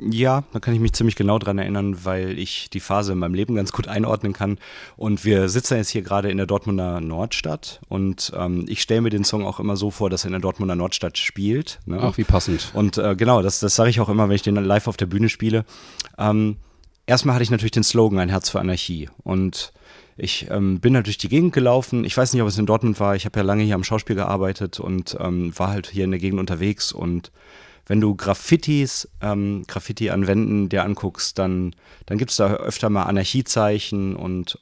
Ja, 0.00 0.44
da 0.52 0.60
kann 0.60 0.74
ich 0.74 0.80
mich 0.80 0.92
ziemlich 0.92 1.16
genau 1.16 1.38
dran 1.38 1.58
erinnern, 1.58 2.04
weil 2.04 2.38
ich 2.38 2.70
die 2.70 2.78
Phase 2.78 3.12
in 3.12 3.18
meinem 3.18 3.34
Leben 3.34 3.56
ganz 3.56 3.72
gut 3.72 3.88
einordnen 3.88 4.32
kann. 4.32 4.58
Und 4.96 5.24
wir 5.24 5.48
sitzen 5.48 5.76
jetzt 5.76 5.88
hier 5.88 6.02
gerade 6.02 6.30
in 6.30 6.36
der 6.36 6.46
Dortmunder 6.46 7.00
Nordstadt 7.00 7.80
und 7.88 8.32
ähm, 8.36 8.64
ich 8.68 8.80
stelle 8.80 9.00
mir 9.00 9.10
den 9.10 9.24
Song 9.24 9.44
auch 9.44 9.58
immer 9.58 9.76
so 9.76 9.90
vor, 9.90 10.08
dass 10.08 10.24
er 10.24 10.28
in 10.28 10.32
der 10.32 10.40
Dortmunder 10.40 10.76
Nordstadt 10.76 11.18
spielt. 11.18 11.80
Ne? 11.86 11.98
Ach, 12.00 12.16
wie 12.16 12.24
passend. 12.24 12.70
Und 12.74 12.96
äh, 12.98 13.16
genau, 13.16 13.42
das, 13.42 13.58
das 13.58 13.74
sage 13.74 13.90
ich 13.90 14.00
auch 14.00 14.08
immer, 14.08 14.28
wenn 14.28 14.36
ich 14.36 14.42
den 14.42 14.54
live 14.54 14.86
auf 14.86 14.96
der 14.96 15.06
Bühne 15.06 15.28
spiele. 15.28 15.64
Ähm, 16.16 16.58
erstmal 17.06 17.34
hatte 17.34 17.42
ich 17.42 17.50
natürlich 17.50 17.72
den 17.72 17.84
Slogan 17.84 18.20
Ein 18.20 18.28
Herz 18.28 18.50
für 18.50 18.60
Anarchie. 18.60 19.08
Und 19.24 19.72
ich 20.16 20.46
ähm, 20.50 20.78
bin 20.78 20.94
halt 20.94 21.06
durch 21.06 21.18
die 21.18 21.28
Gegend 21.28 21.52
gelaufen. 21.52 22.04
Ich 22.04 22.16
weiß 22.16 22.32
nicht, 22.32 22.42
ob 22.42 22.48
es 22.48 22.58
in 22.58 22.66
Dortmund 22.66 23.00
war. 23.00 23.16
Ich 23.16 23.24
habe 23.24 23.40
ja 23.40 23.44
lange 23.44 23.64
hier 23.64 23.74
am 23.74 23.84
Schauspiel 23.84 24.16
gearbeitet 24.16 24.78
und 24.78 25.16
ähm, 25.18 25.56
war 25.58 25.68
halt 25.68 25.88
hier 25.88 26.04
in 26.04 26.10
der 26.12 26.20
Gegend 26.20 26.38
unterwegs. 26.38 26.92
Und 26.92 27.32
wenn 27.88 28.00
du 28.00 28.14
Graffitis, 28.14 29.08
ähm, 29.20 29.64
Graffiti 29.66 30.10
an 30.10 30.26
Wänden 30.26 30.68
dir 30.68 30.84
anguckst, 30.84 31.38
dann, 31.38 31.74
dann 32.06 32.18
gibt 32.18 32.30
es 32.30 32.36
da 32.36 32.54
öfter 32.54 32.90
mal 32.90 33.04
Anarchiezeichen 33.04 34.14
und 34.14 34.58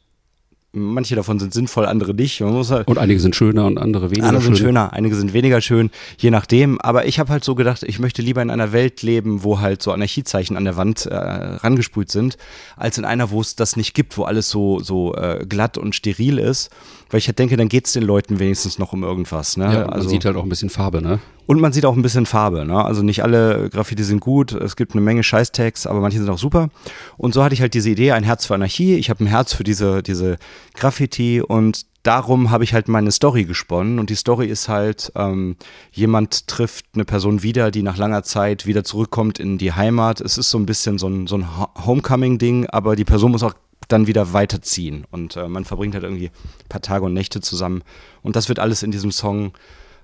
manche 0.76 1.16
davon 1.16 1.38
sind 1.38 1.52
sinnvoll, 1.54 1.86
andere 1.86 2.14
nicht. 2.14 2.70
Halt 2.70 2.86
Und 2.86 2.98
einige 2.98 3.18
sind 3.18 3.34
schöner 3.34 3.66
und 3.66 3.78
andere 3.78 4.10
weniger 4.10 4.28
andere 4.28 4.44
sind 4.44 4.58
schön. 4.58 4.68
schöner, 4.68 4.92
einige 4.92 5.16
sind 5.16 5.32
weniger 5.32 5.60
schön, 5.60 5.90
je 6.18 6.30
nachdem. 6.30 6.80
Aber 6.80 7.06
ich 7.06 7.18
habe 7.18 7.32
halt 7.32 7.44
so 7.44 7.54
gedacht, 7.54 7.82
ich 7.82 7.98
möchte 7.98 8.22
lieber 8.22 8.42
in 8.42 8.50
einer 8.50 8.72
Welt 8.72 9.02
leben, 9.02 9.42
wo 9.42 9.60
halt 9.60 9.82
so 9.82 9.92
Anarchiezeichen 9.92 10.56
an 10.56 10.64
der 10.64 10.76
Wand 10.76 11.06
äh, 11.06 11.14
rangesprüht 11.14 12.10
sind, 12.10 12.36
als 12.76 12.98
in 12.98 13.04
einer, 13.04 13.30
wo 13.30 13.40
es 13.40 13.56
das 13.56 13.76
nicht 13.76 13.94
gibt, 13.94 14.16
wo 14.18 14.24
alles 14.24 14.50
so, 14.50 14.80
so 14.80 15.14
äh, 15.14 15.46
glatt 15.48 15.78
und 15.78 15.94
steril 15.94 16.38
ist. 16.38 16.70
Weil 17.10 17.18
ich 17.18 17.28
halt 17.28 17.38
denke, 17.38 17.56
dann 17.56 17.68
geht's 17.68 17.92
den 17.92 18.02
Leuten 18.02 18.40
wenigstens 18.40 18.78
noch 18.80 18.92
um 18.92 19.04
irgendwas. 19.04 19.56
Ne? 19.56 19.64
Ja, 19.72 19.86
man 19.86 20.08
sieht 20.08 20.24
halt 20.24 20.36
auch 20.36 20.42
ein 20.42 20.48
bisschen 20.48 20.70
Farbe, 20.70 21.00
ne? 21.02 21.20
Und 21.46 21.60
man 21.60 21.72
sieht 21.72 21.84
auch 21.84 21.94
ein 21.94 22.02
bisschen 22.02 22.26
Farbe. 22.26 22.64
Ne? 22.64 22.84
Also 22.84 23.02
nicht 23.02 23.22
alle 23.22 23.70
Graffiti 23.70 24.02
sind 24.02 24.18
gut. 24.18 24.50
Es 24.50 24.74
gibt 24.74 24.92
eine 24.92 25.00
Menge 25.00 25.22
Scheißtags, 25.22 25.86
aber 25.86 26.00
manche 26.00 26.18
sind 26.18 26.28
auch 26.28 26.38
super. 26.38 26.68
Und 27.16 27.32
so 27.34 27.44
hatte 27.44 27.54
ich 27.54 27.60
halt 27.60 27.74
diese 27.74 27.90
Idee, 27.90 28.10
ein 28.10 28.24
Herz 28.24 28.46
für 28.46 28.54
Anarchie. 28.54 28.96
Ich 28.96 29.08
habe 29.10 29.22
ein 29.22 29.28
Herz 29.28 29.52
für 29.52 29.62
diese, 29.62 30.02
diese 30.02 30.38
Graffiti 30.74 31.40
und 31.40 31.86
darum 32.02 32.50
habe 32.50 32.64
ich 32.64 32.74
halt 32.74 32.88
meine 32.88 33.12
Story 33.12 33.44
gesponnen. 33.44 34.00
Und 34.00 34.10
die 34.10 34.16
Story 34.16 34.46
ist 34.46 34.68
halt, 34.68 35.12
ähm, 35.14 35.54
jemand 35.92 36.48
trifft 36.48 36.86
eine 36.94 37.04
Person 37.04 37.44
wieder, 37.44 37.70
die 37.70 37.82
nach 37.82 37.96
langer 37.96 38.24
Zeit 38.24 38.66
wieder 38.66 38.82
zurückkommt 38.82 39.38
in 39.38 39.58
die 39.58 39.72
Heimat. 39.72 40.20
Es 40.20 40.38
ist 40.38 40.50
so 40.50 40.58
ein 40.58 40.66
bisschen 40.66 40.98
so 40.98 41.08
ein, 41.08 41.28
so 41.28 41.36
ein 41.36 41.46
Ho- 41.56 41.68
Homecoming-Ding, 41.86 42.66
aber 42.66 42.96
die 42.96 43.04
Person 43.04 43.30
muss 43.30 43.44
auch 43.44 43.54
dann 43.88 44.06
wieder 44.06 44.32
weiterziehen. 44.32 45.06
Und 45.10 45.36
äh, 45.36 45.48
man 45.48 45.64
verbringt 45.64 45.94
halt 45.94 46.04
irgendwie 46.04 46.26
ein 46.28 46.68
paar 46.68 46.82
Tage 46.82 47.04
und 47.04 47.14
Nächte 47.14 47.40
zusammen. 47.40 47.82
Und 48.22 48.36
das 48.36 48.48
wird 48.48 48.58
alles 48.58 48.82
in 48.82 48.90
diesem 48.90 49.12
Song 49.12 49.52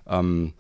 ähm, 0.06 0.52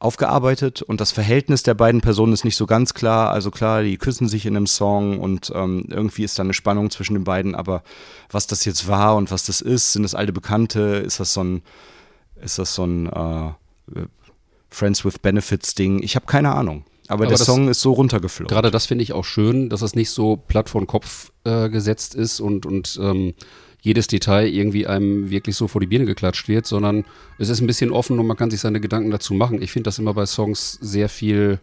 aufgearbeitet 0.00 0.80
und 0.80 0.98
das 0.98 1.12
Verhältnis 1.12 1.62
der 1.62 1.74
beiden 1.74 2.00
Personen 2.00 2.32
ist 2.32 2.44
nicht 2.44 2.56
so 2.56 2.64
ganz 2.66 2.94
klar. 2.94 3.30
Also 3.30 3.50
klar, 3.50 3.82
die 3.82 3.98
küssen 3.98 4.28
sich 4.28 4.46
in 4.46 4.56
einem 4.56 4.66
Song 4.66 5.20
und 5.20 5.52
ähm, 5.54 5.84
irgendwie 5.88 6.24
ist 6.24 6.38
da 6.38 6.42
eine 6.42 6.54
Spannung 6.54 6.90
zwischen 6.90 7.12
den 7.12 7.24
beiden, 7.24 7.54
aber 7.54 7.82
was 8.30 8.46
das 8.46 8.64
jetzt 8.64 8.88
war 8.88 9.16
und 9.16 9.30
was 9.30 9.44
das 9.44 9.60
ist, 9.60 9.92
sind 9.92 10.02
das 10.02 10.14
alte 10.14 10.32
Bekannte, 10.32 10.80
ist 10.80 11.20
das 11.20 11.34
so 11.34 11.44
ein, 11.44 11.62
ist 12.42 12.58
das 12.58 12.74
so 12.74 12.84
ein 12.84 13.08
äh, 13.08 13.52
Friends 14.70 15.04
with 15.04 15.18
Benefits 15.18 15.74
Ding? 15.74 16.02
Ich 16.02 16.16
habe 16.16 16.24
keine 16.24 16.54
Ahnung. 16.54 16.84
Aber, 17.10 17.24
Aber 17.24 17.26
der 17.26 17.38
das- 17.38 17.46
Song 17.46 17.68
ist 17.68 17.80
so 17.80 17.92
runtergeflogen. 17.92 18.48
Gerade 18.54 18.70
das 18.70 18.86
finde 18.86 19.02
ich 19.02 19.12
auch 19.12 19.24
schön, 19.24 19.68
dass 19.68 19.82
es 19.82 19.94
nicht 19.96 20.10
so 20.10 20.36
platt 20.36 20.68
vor 20.68 20.80
den 20.80 20.86
Kopf 20.86 21.32
äh, 21.44 21.68
gesetzt 21.68 22.14
ist 22.14 22.38
und, 22.40 22.66
und 22.66 22.98
ähm, 23.02 23.34
jedes 23.82 24.06
Detail 24.06 24.46
irgendwie 24.46 24.86
einem 24.86 25.28
wirklich 25.30 25.56
so 25.56 25.66
vor 25.66 25.80
die 25.80 25.86
Birne 25.88 26.04
geklatscht 26.06 26.46
wird, 26.48 26.66
sondern 26.66 27.04
es 27.38 27.48
ist 27.48 27.60
ein 27.60 27.66
bisschen 27.66 27.90
offen 27.90 28.18
und 28.20 28.26
man 28.26 28.36
kann 28.36 28.50
sich 28.50 28.60
seine 28.60 28.80
Gedanken 28.80 29.10
dazu 29.10 29.34
machen. 29.34 29.60
Ich 29.60 29.72
finde 29.72 29.88
das 29.88 29.98
immer 29.98 30.14
bei 30.14 30.24
Songs 30.26 30.78
sehr 30.80 31.08
viel 31.08 31.58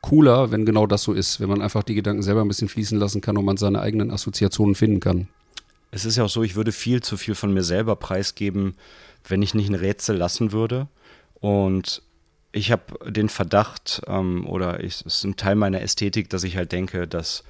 cooler, 0.00 0.50
wenn 0.50 0.64
genau 0.64 0.86
das 0.86 1.02
so 1.02 1.12
ist, 1.12 1.38
wenn 1.40 1.48
man 1.50 1.62
einfach 1.62 1.82
die 1.82 1.94
Gedanken 1.94 2.22
selber 2.22 2.40
ein 2.40 2.48
bisschen 2.48 2.68
fließen 2.68 2.98
lassen 2.98 3.20
kann 3.20 3.36
und 3.36 3.44
man 3.44 3.58
seine 3.58 3.80
eigenen 3.80 4.10
Assoziationen 4.10 4.74
finden 4.74 4.98
kann. 5.00 5.28
Es 5.92 6.04
ist 6.04 6.16
ja 6.16 6.24
auch 6.24 6.30
so, 6.30 6.42
ich 6.42 6.56
würde 6.56 6.72
viel 6.72 7.02
zu 7.02 7.16
viel 7.16 7.34
von 7.34 7.52
mir 7.52 7.62
selber 7.62 7.94
preisgeben, 7.96 8.74
wenn 9.28 9.42
ich 9.42 9.54
nicht 9.54 9.68
ein 9.68 9.74
Rätsel 9.74 10.16
lassen 10.16 10.52
würde. 10.52 10.88
Und 11.40 12.02
ich 12.52 12.72
habe 12.72 13.10
den 13.10 13.28
Verdacht, 13.28 14.02
ähm, 14.06 14.46
oder 14.46 14.82
ich, 14.82 14.94
es 15.06 15.18
ist 15.18 15.24
ein 15.24 15.36
Teil 15.36 15.54
meiner 15.54 15.82
Ästhetik, 15.82 16.30
dass 16.30 16.44
ich 16.44 16.56
halt 16.56 16.72
denke, 16.72 17.06
dass 17.06 17.44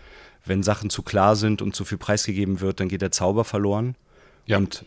wenn 0.44 0.62
Sachen 0.62 0.90
zu 0.90 1.02
klar 1.02 1.36
sind 1.36 1.62
und 1.62 1.74
zu 1.74 1.84
viel 1.84 1.98
preisgegeben 1.98 2.60
wird, 2.60 2.80
dann 2.80 2.88
geht 2.88 3.02
der 3.02 3.12
Zauber 3.12 3.44
verloren. 3.44 3.94
Ja. 4.46 4.58
Und 4.58 4.84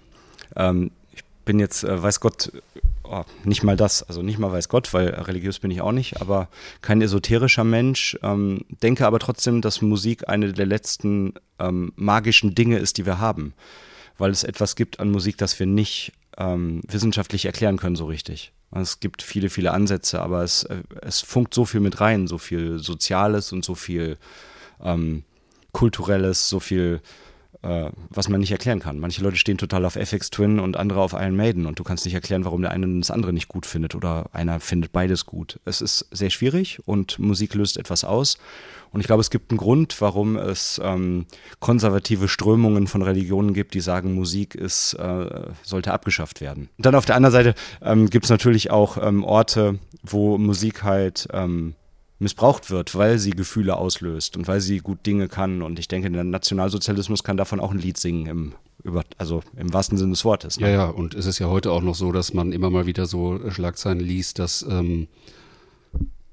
ähm, 0.55 0.91
ich 1.11 1.23
bin 1.45 1.59
jetzt, 1.59 1.83
äh, 1.83 2.01
weiß 2.01 2.19
Gott, 2.19 2.51
oh, 3.03 3.23
nicht 3.43 3.63
mal 3.63 3.77
das, 3.77 4.03
also 4.03 4.21
nicht 4.21 4.39
mal 4.39 4.51
weiß 4.51 4.69
Gott, 4.69 4.93
weil 4.93 5.09
religiös 5.09 5.59
bin 5.59 5.71
ich 5.71 5.81
auch 5.81 5.91
nicht, 5.91 6.21
aber 6.21 6.47
kein 6.81 7.01
esoterischer 7.01 7.63
Mensch. 7.63 8.17
Ähm, 8.23 8.65
denke 8.81 9.05
aber 9.05 9.19
trotzdem, 9.19 9.61
dass 9.61 9.81
Musik 9.81 10.27
eine 10.29 10.53
der 10.53 10.65
letzten 10.65 11.33
ähm, 11.59 11.93
magischen 11.95 12.55
Dinge 12.55 12.77
ist, 12.77 12.97
die 12.97 13.05
wir 13.05 13.19
haben. 13.19 13.53
Weil 14.17 14.31
es 14.31 14.43
etwas 14.43 14.75
gibt 14.75 14.99
an 14.99 15.11
Musik, 15.11 15.37
das 15.37 15.57
wir 15.59 15.65
nicht 15.65 16.13
ähm, 16.37 16.81
wissenschaftlich 16.87 17.45
erklären 17.45 17.77
können 17.77 17.95
so 17.95 18.05
richtig. 18.05 18.53
Es 18.71 18.99
gibt 18.99 19.21
viele, 19.21 19.49
viele 19.49 19.71
Ansätze, 19.71 20.21
aber 20.21 20.43
es, 20.43 20.63
äh, 20.63 20.83
es 21.01 21.21
funkt 21.21 21.53
so 21.53 21.65
viel 21.65 21.79
mit 21.79 22.01
rein, 22.01 22.27
so 22.27 22.37
viel 22.37 22.79
Soziales 22.79 23.51
und 23.51 23.63
so 23.63 23.75
viel 23.75 24.17
ähm, 24.81 25.23
Kulturelles, 25.71 26.49
so 26.49 26.59
viel, 26.59 27.01
äh, 27.63 27.89
was 28.09 28.29
man 28.29 28.39
nicht 28.39 28.51
erklären 28.51 28.79
kann. 28.79 28.99
Manche 28.99 29.23
Leute 29.23 29.37
stehen 29.37 29.57
total 29.57 29.85
auf 29.85 29.95
FX 29.95 30.29
Twin 30.29 30.59
und 30.59 30.77
andere 30.77 31.01
auf 31.01 31.13
Iron 31.13 31.35
Maiden 31.35 31.65
und 31.65 31.79
du 31.79 31.83
kannst 31.83 32.05
nicht 32.05 32.13
erklären, 32.13 32.45
warum 32.45 32.61
der 32.61 32.71
eine 32.71 32.87
das 32.99 33.11
andere 33.11 33.33
nicht 33.33 33.47
gut 33.47 33.65
findet 33.65 33.95
oder 33.95 34.29
einer 34.33 34.59
findet 34.59 34.91
beides 34.91 35.25
gut. 35.25 35.59
Es 35.65 35.81
ist 35.81 36.07
sehr 36.11 36.29
schwierig 36.29 36.79
und 36.85 37.19
Musik 37.19 37.53
löst 37.55 37.77
etwas 37.77 38.03
aus. 38.03 38.37
Und 38.91 38.99
ich 38.99 39.07
glaube, 39.07 39.21
es 39.21 39.31
gibt 39.31 39.49
einen 39.49 39.57
Grund, 39.57 39.99
warum 40.01 40.37
es 40.37 40.79
ähm, 40.83 41.25
konservative 41.59 42.27
Strömungen 42.27 42.85
von 42.85 43.01
Religionen 43.01 43.53
gibt, 43.53 43.73
die 43.73 43.79
sagen, 43.79 44.13
Musik 44.13 44.53
ist, 44.53 44.93
äh, 44.93 45.47
sollte 45.63 45.91
abgeschafft 45.91 46.41
werden. 46.41 46.69
Und 46.77 46.85
dann 46.85 46.93
auf 46.93 47.05
der 47.05 47.15
anderen 47.15 47.33
Seite 47.33 47.55
ähm, 47.81 48.09
gibt 48.11 48.25
es 48.25 48.29
natürlich 48.29 48.69
auch 48.69 48.97
ähm, 49.01 49.23
Orte, 49.23 49.79
wo 50.03 50.37
Musik 50.37 50.83
halt 50.83 51.27
ähm, 51.33 51.73
missbraucht 52.23 52.71
wird, 52.71 52.95
weil 52.95 53.19
sie 53.19 53.31
Gefühle 53.31 53.77
auslöst 53.77 54.35
und 54.37 54.47
weil 54.47 54.61
sie 54.61 54.79
gut 54.79 55.05
Dinge 55.05 55.27
kann. 55.27 55.61
Und 55.61 55.77
ich 55.77 55.87
denke, 55.87 56.09
der 56.09 56.23
Nationalsozialismus 56.23 57.23
kann 57.23 57.37
davon 57.37 57.59
auch 57.59 57.71
ein 57.71 57.79
Lied 57.79 57.97
singen, 57.97 58.25
im, 58.25 58.53
über, 58.83 59.03
also 59.17 59.43
im 59.55 59.73
wahrsten 59.73 59.97
Sinne 59.97 60.11
des 60.11 60.25
Wortes. 60.25 60.59
ne? 60.59 60.67
Ja, 60.67 60.73
ja, 60.73 60.85
und 60.85 61.13
es 61.13 61.25
ist 61.25 61.39
ja 61.39 61.47
heute 61.47 61.71
auch 61.71 61.81
noch 61.81 61.95
so, 61.95 62.11
dass 62.11 62.33
man 62.33 62.51
immer 62.51 62.69
mal 62.69 62.85
wieder 62.85 63.05
so 63.05 63.39
Schlagzeilen 63.51 63.99
liest, 63.99 64.39
dass 64.39 64.65
ähm, 64.67 65.07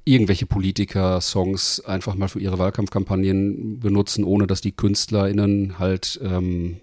irgendwelche 0.05 0.47
Politiker 0.47 1.21
Songs 1.21 1.81
einfach 1.81 2.15
mal 2.15 2.29
für 2.29 2.41
ihre 2.41 2.59
Wahlkampfkampagnen 2.59 3.81
benutzen, 3.81 4.25
ohne 4.25 4.47
dass 4.47 4.61
die 4.61 4.73
KünstlerInnen 4.73 5.79
halt 5.79 6.19
ähm, 6.23 6.81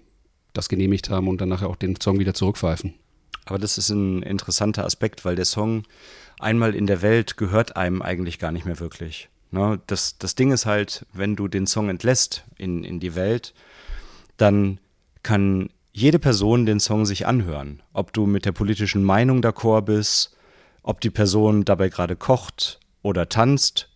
das 0.52 0.68
genehmigt 0.68 1.10
haben 1.10 1.28
und 1.28 1.40
dann 1.40 1.48
nachher 1.48 1.68
auch 1.68 1.76
den 1.76 2.00
Song 2.00 2.18
wieder 2.18 2.34
zurückpfeifen. 2.34 2.94
Aber 3.44 3.58
das 3.58 3.78
ist 3.78 3.90
ein 3.90 4.22
interessanter 4.22 4.84
Aspekt, 4.84 5.24
weil 5.24 5.36
der 5.36 5.46
Song 5.46 5.84
einmal 6.38 6.74
in 6.74 6.86
der 6.86 7.02
Welt 7.02 7.36
gehört 7.36 7.76
einem 7.76 8.02
eigentlich 8.02 8.38
gar 8.38 8.52
nicht 8.52 8.66
mehr 8.66 8.80
wirklich. 8.80 9.28
Ne? 9.50 9.80
Das, 9.86 10.18
das 10.18 10.34
Ding 10.34 10.52
ist 10.52 10.66
halt, 10.66 11.06
wenn 11.12 11.36
du 11.36 11.48
den 11.48 11.66
Song 11.66 11.88
entlässt 11.88 12.44
in, 12.56 12.84
in 12.84 13.00
die 13.00 13.14
Welt, 13.14 13.54
dann 14.36 14.78
kann 15.22 15.70
jede 15.92 16.18
Person 16.18 16.66
den 16.66 16.80
Song 16.80 17.06
sich 17.06 17.26
anhören. 17.26 17.82
Ob 17.92 18.12
du 18.12 18.26
mit 18.26 18.44
der 18.44 18.52
politischen 18.52 19.02
Meinung 19.02 19.40
d'accord 19.40 19.82
bist, 19.82 20.36
ob 20.82 21.00
die 21.00 21.10
Person 21.10 21.64
dabei 21.64 21.88
gerade 21.88 22.16
kocht 22.16 22.78
oder 23.02 23.28
tanzt 23.28 23.88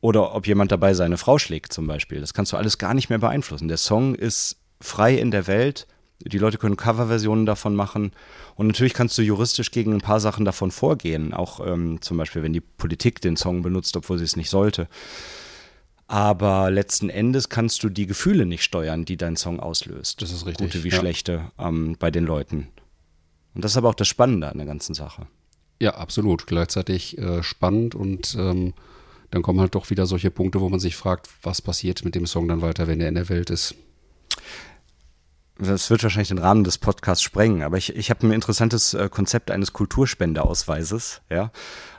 oder 0.00 0.34
ob 0.34 0.46
jemand 0.46 0.70
dabei 0.70 0.94
seine 0.94 1.16
Frau 1.16 1.38
schlägt 1.38 1.72
zum 1.72 1.86
Beispiel. 1.86 2.20
Das 2.20 2.34
kannst 2.34 2.52
du 2.52 2.56
alles 2.56 2.78
gar 2.78 2.94
nicht 2.94 3.08
mehr 3.08 3.18
beeinflussen. 3.18 3.68
Der 3.68 3.76
Song 3.76 4.14
ist 4.14 4.56
frei 4.80 5.14
in 5.14 5.30
der 5.30 5.46
Welt. 5.46 5.86
Die 6.24 6.38
Leute 6.38 6.58
können 6.58 6.76
Coverversionen 6.76 7.46
davon 7.46 7.74
machen. 7.74 8.12
Und 8.54 8.66
natürlich 8.66 8.94
kannst 8.94 9.16
du 9.18 9.22
juristisch 9.22 9.70
gegen 9.70 9.92
ein 9.92 10.00
paar 10.00 10.20
Sachen 10.20 10.44
davon 10.44 10.70
vorgehen. 10.70 11.34
Auch 11.34 11.64
ähm, 11.66 12.00
zum 12.00 12.16
Beispiel, 12.16 12.42
wenn 12.42 12.52
die 12.52 12.60
Politik 12.60 13.20
den 13.20 13.36
Song 13.36 13.62
benutzt, 13.62 13.96
obwohl 13.96 14.18
sie 14.18 14.24
es 14.24 14.36
nicht 14.36 14.50
sollte. 14.50 14.88
Aber 16.06 16.70
letzten 16.70 17.08
Endes 17.10 17.48
kannst 17.48 17.82
du 17.82 17.88
die 17.88 18.06
Gefühle 18.06 18.46
nicht 18.46 18.62
steuern, 18.62 19.04
die 19.04 19.16
dein 19.16 19.36
Song 19.36 19.60
auslöst. 19.60 20.22
Das 20.22 20.30
ist 20.30 20.46
richtig, 20.46 20.72
Gute 20.72 20.84
wie 20.84 20.90
ja. 20.90 20.98
schlechte 20.98 21.50
ähm, 21.58 21.96
bei 21.98 22.10
den 22.10 22.24
Leuten. 22.24 22.68
Und 23.54 23.64
das 23.64 23.72
ist 23.72 23.76
aber 23.76 23.90
auch 23.90 23.94
das 23.94 24.08
Spannende 24.08 24.48
an 24.48 24.58
der 24.58 24.66
ganzen 24.66 24.94
Sache. 24.94 25.26
Ja, 25.80 25.94
absolut. 25.94 26.46
Gleichzeitig 26.46 27.18
äh, 27.18 27.42
spannend 27.42 27.94
und 27.94 28.34
ähm, 28.38 28.74
dann 29.30 29.42
kommen 29.42 29.60
halt 29.60 29.74
doch 29.74 29.90
wieder 29.90 30.06
solche 30.06 30.30
Punkte, 30.30 30.60
wo 30.60 30.68
man 30.68 30.80
sich 30.80 30.96
fragt, 30.96 31.28
was 31.42 31.60
passiert 31.60 32.04
mit 32.04 32.14
dem 32.14 32.26
Song 32.26 32.48
dann 32.48 32.62
weiter, 32.62 32.86
wenn 32.86 33.00
er 33.00 33.08
in 33.08 33.16
der 33.16 33.28
Welt 33.28 33.50
ist. 33.50 33.74
Das 35.58 35.88
wird 35.88 36.02
wahrscheinlich 36.02 36.28
den 36.28 36.38
Rahmen 36.38 36.64
des 36.64 36.78
Podcasts 36.78 37.22
sprengen, 37.22 37.62
aber 37.62 37.76
ich, 37.76 37.94
ich 37.94 38.10
habe 38.10 38.26
ein 38.26 38.32
interessantes 38.32 38.92
äh, 38.94 39.08
Konzept 39.08 39.52
eines 39.52 39.72
Kulturspendeausweises. 39.72 41.20
Ja? 41.30 41.52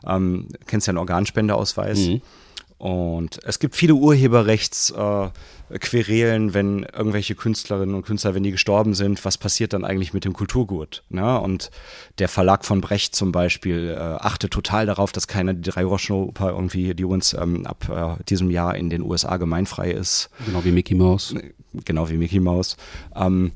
Ähm, 0.06 0.50
kennst 0.68 0.88
ja 0.88 0.91
einen 0.91 0.98
Organspendeausweis. 0.98 2.00
Mhm. 2.00 2.22
Und 2.86 3.39
es 3.43 3.58
gibt 3.58 3.76
viele 3.76 3.95
Urheberrechtsquerelen, 3.95 6.50
äh, 6.50 6.54
wenn 6.54 6.84
irgendwelche 6.84 7.34
Künstlerinnen 7.34 7.95
und 7.95 8.06
Künstler, 8.06 8.36
wenn 8.36 8.43
die 8.43 8.52
gestorben 8.52 8.93
sind, 8.93 9.26
was 9.26 9.39
passiert 9.39 9.74
dann 9.74 9.84
eigentlich 9.84 10.13
mit 10.13 10.24
dem 10.24 10.34
Kulturgut? 10.34 11.02
Ne? 11.10 11.41
Und 11.41 11.71
der 12.19 12.28
Verlag 12.28 12.63
von 12.63 12.82
Brecht 12.82 13.15
zum 13.15 13.32
Beispiel 13.32 13.95
äh, 13.98 14.00
achtet 14.00 14.54
total 14.54 14.86
darauf, 14.86 15.12
dass 15.12 15.28
keine 15.28 15.56
die 15.56 15.67
Drei-Groschen-Oper 15.67 16.52
irgendwie, 16.52 16.93
die 16.93 17.06
uns 17.06 17.34
ähm, 17.34 17.65
ab 17.65 17.89
äh, 17.89 18.24
diesem 18.26 18.52
Jahr 18.52 18.76
in 18.76 18.91
den 18.91 19.02
USA 19.02 19.38
gemeinfrei 19.38 19.89
ist, 19.89 20.30
Genau 20.45 20.63
wie 20.63 20.71
Mickey 20.71 20.93
Mouse. 20.93 21.34
genau 21.86 22.08
wie 22.12 22.17
Mickey 22.17 22.39
Mouse. 22.39 22.78
Ähm, 23.15 23.54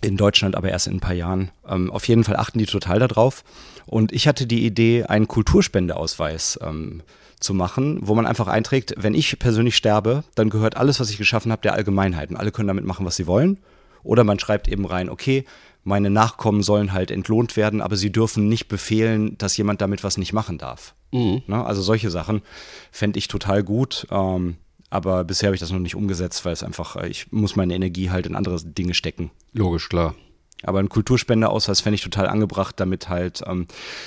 in 0.00 0.16
Deutschland 0.16 0.56
aber 0.56 0.70
erst 0.70 0.88
in 0.88 0.96
ein 0.96 1.00
paar 1.00 1.14
Jahren. 1.14 1.52
Ähm, 1.68 1.92
auf 1.92 2.08
jeden 2.08 2.24
Fall 2.24 2.34
achten 2.34 2.58
die 2.58 2.66
total 2.66 2.98
darauf. 2.98 3.44
Und 3.86 4.10
ich 4.10 4.26
hatte 4.26 4.48
die 4.48 4.66
Idee, 4.66 5.04
einen 5.04 5.28
Kulturspendeausweis 5.28 6.58
ähm, 6.60 7.04
zu 7.40 7.54
machen, 7.54 7.98
wo 8.02 8.14
man 8.14 8.26
einfach 8.26 8.48
einträgt, 8.48 8.94
wenn 8.96 9.14
ich 9.14 9.38
persönlich 9.38 9.76
sterbe, 9.76 10.24
dann 10.34 10.50
gehört 10.50 10.76
alles, 10.76 11.00
was 11.00 11.10
ich 11.10 11.18
geschaffen 11.18 11.52
habe, 11.52 11.62
der 11.62 11.74
Allgemeinheit. 11.74 12.30
Und 12.30 12.36
alle 12.36 12.52
können 12.52 12.68
damit 12.68 12.84
machen, 12.84 13.06
was 13.06 13.16
sie 13.16 13.26
wollen. 13.26 13.58
Oder 14.02 14.24
man 14.24 14.38
schreibt 14.38 14.68
eben 14.68 14.86
rein, 14.86 15.08
okay, 15.08 15.44
meine 15.84 16.10
Nachkommen 16.10 16.62
sollen 16.62 16.92
halt 16.92 17.10
entlohnt 17.10 17.56
werden, 17.56 17.80
aber 17.80 17.96
sie 17.96 18.10
dürfen 18.10 18.48
nicht 18.48 18.68
befehlen, 18.68 19.38
dass 19.38 19.56
jemand 19.56 19.80
damit 19.80 20.04
was 20.04 20.18
nicht 20.18 20.32
machen 20.32 20.58
darf. 20.58 20.94
Ne? 21.46 21.64
Also 21.64 21.82
solche 21.82 22.10
Sachen 22.10 22.42
fände 22.90 23.18
ich 23.18 23.28
total 23.28 23.62
gut. 23.62 24.06
Ähm, 24.10 24.56
aber 24.90 25.24
bisher 25.24 25.48
habe 25.48 25.54
ich 25.54 25.60
das 25.60 25.70
noch 25.70 25.78
nicht 25.78 25.94
umgesetzt, 25.94 26.44
weil 26.44 26.52
es 26.52 26.62
einfach, 26.62 26.96
äh, 26.96 27.08
ich 27.08 27.30
muss 27.32 27.56
meine 27.56 27.74
Energie 27.74 28.10
halt 28.10 28.26
in 28.26 28.34
andere 28.34 28.62
Dinge 28.62 28.94
stecken. 28.94 29.30
Logisch, 29.52 29.88
klar. 29.88 30.14
Aber 30.64 30.80
ein 30.80 30.88
Kulturspendeausweis 30.88 31.80
fände 31.80 31.94
ich 31.94 32.02
total 32.02 32.26
angebracht, 32.26 32.80
damit 32.80 33.08
halt, 33.08 33.42
ähm, 33.46 33.66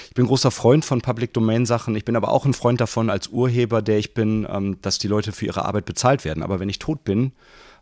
ich 0.09 0.13
bin 0.13 0.25
großer 0.25 0.51
Freund 0.51 0.83
von 0.83 1.01
Public 1.01 1.33
Domain 1.33 1.65
Sachen. 1.65 1.95
Ich 1.95 2.03
bin 2.03 2.15
aber 2.15 2.31
auch 2.31 2.45
ein 2.45 2.53
Freund 2.53 2.81
davon 2.81 3.09
als 3.09 3.29
Urheber, 3.29 3.81
der 3.81 3.97
ich 3.97 4.13
bin, 4.13 4.45
ähm, 4.49 4.77
dass 4.81 4.97
die 4.97 5.07
Leute 5.07 5.31
für 5.31 5.45
ihre 5.45 5.63
Arbeit 5.63 5.85
bezahlt 5.85 6.25
werden. 6.25 6.43
Aber 6.43 6.59
wenn 6.59 6.69
ich 6.69 6.79
tot 6.79 7.03
bin, 7.05 7.31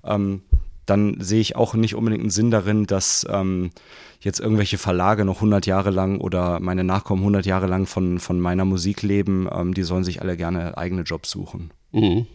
ähm, 0.03 0.43
dann 0.85 1.19
sehe 1.19 1.39
ich 1.39 1.55
auch 1.55 1.73
nicht 1.73 1.95
unbedingt 1.95 2.21
einen 2.21 2.29
Sinn 2.29 2.51
darin, 2.51 2.85
dass 2.85 3.25
ähm, 3.29 3.71
jetzt 4.21 4.39
irgendwelche 4.39 4.77
Verlage 4.77 5.25
noch 5.25 5.35
100 5.35 5.65
Jahre 5.65 5.91
lang 5.91 6.19
oder 6.19 6.59
meine 6.59 6.83
Nachkommen 6.83 7.21
100 7.21 7.45
Jahre 7.45 7.67
lang 7.67 7.85
von, 7.85 8.19
von 8.19 8.39
meiner 8.39 8.65
Musik 8.65 9.01
leben. 9.01 9.47
Ähm, 9.51 9.73
die 9.73 9.83
sollen 9.83 10.03
sich 10.03 10.21
alle 10.21 10.35
gerne 10.37 10.77
eigene 10.77 11.03
Jobs 11.03 11.29
suchen. 11.29 11.71
Mhm. 11.91 12.27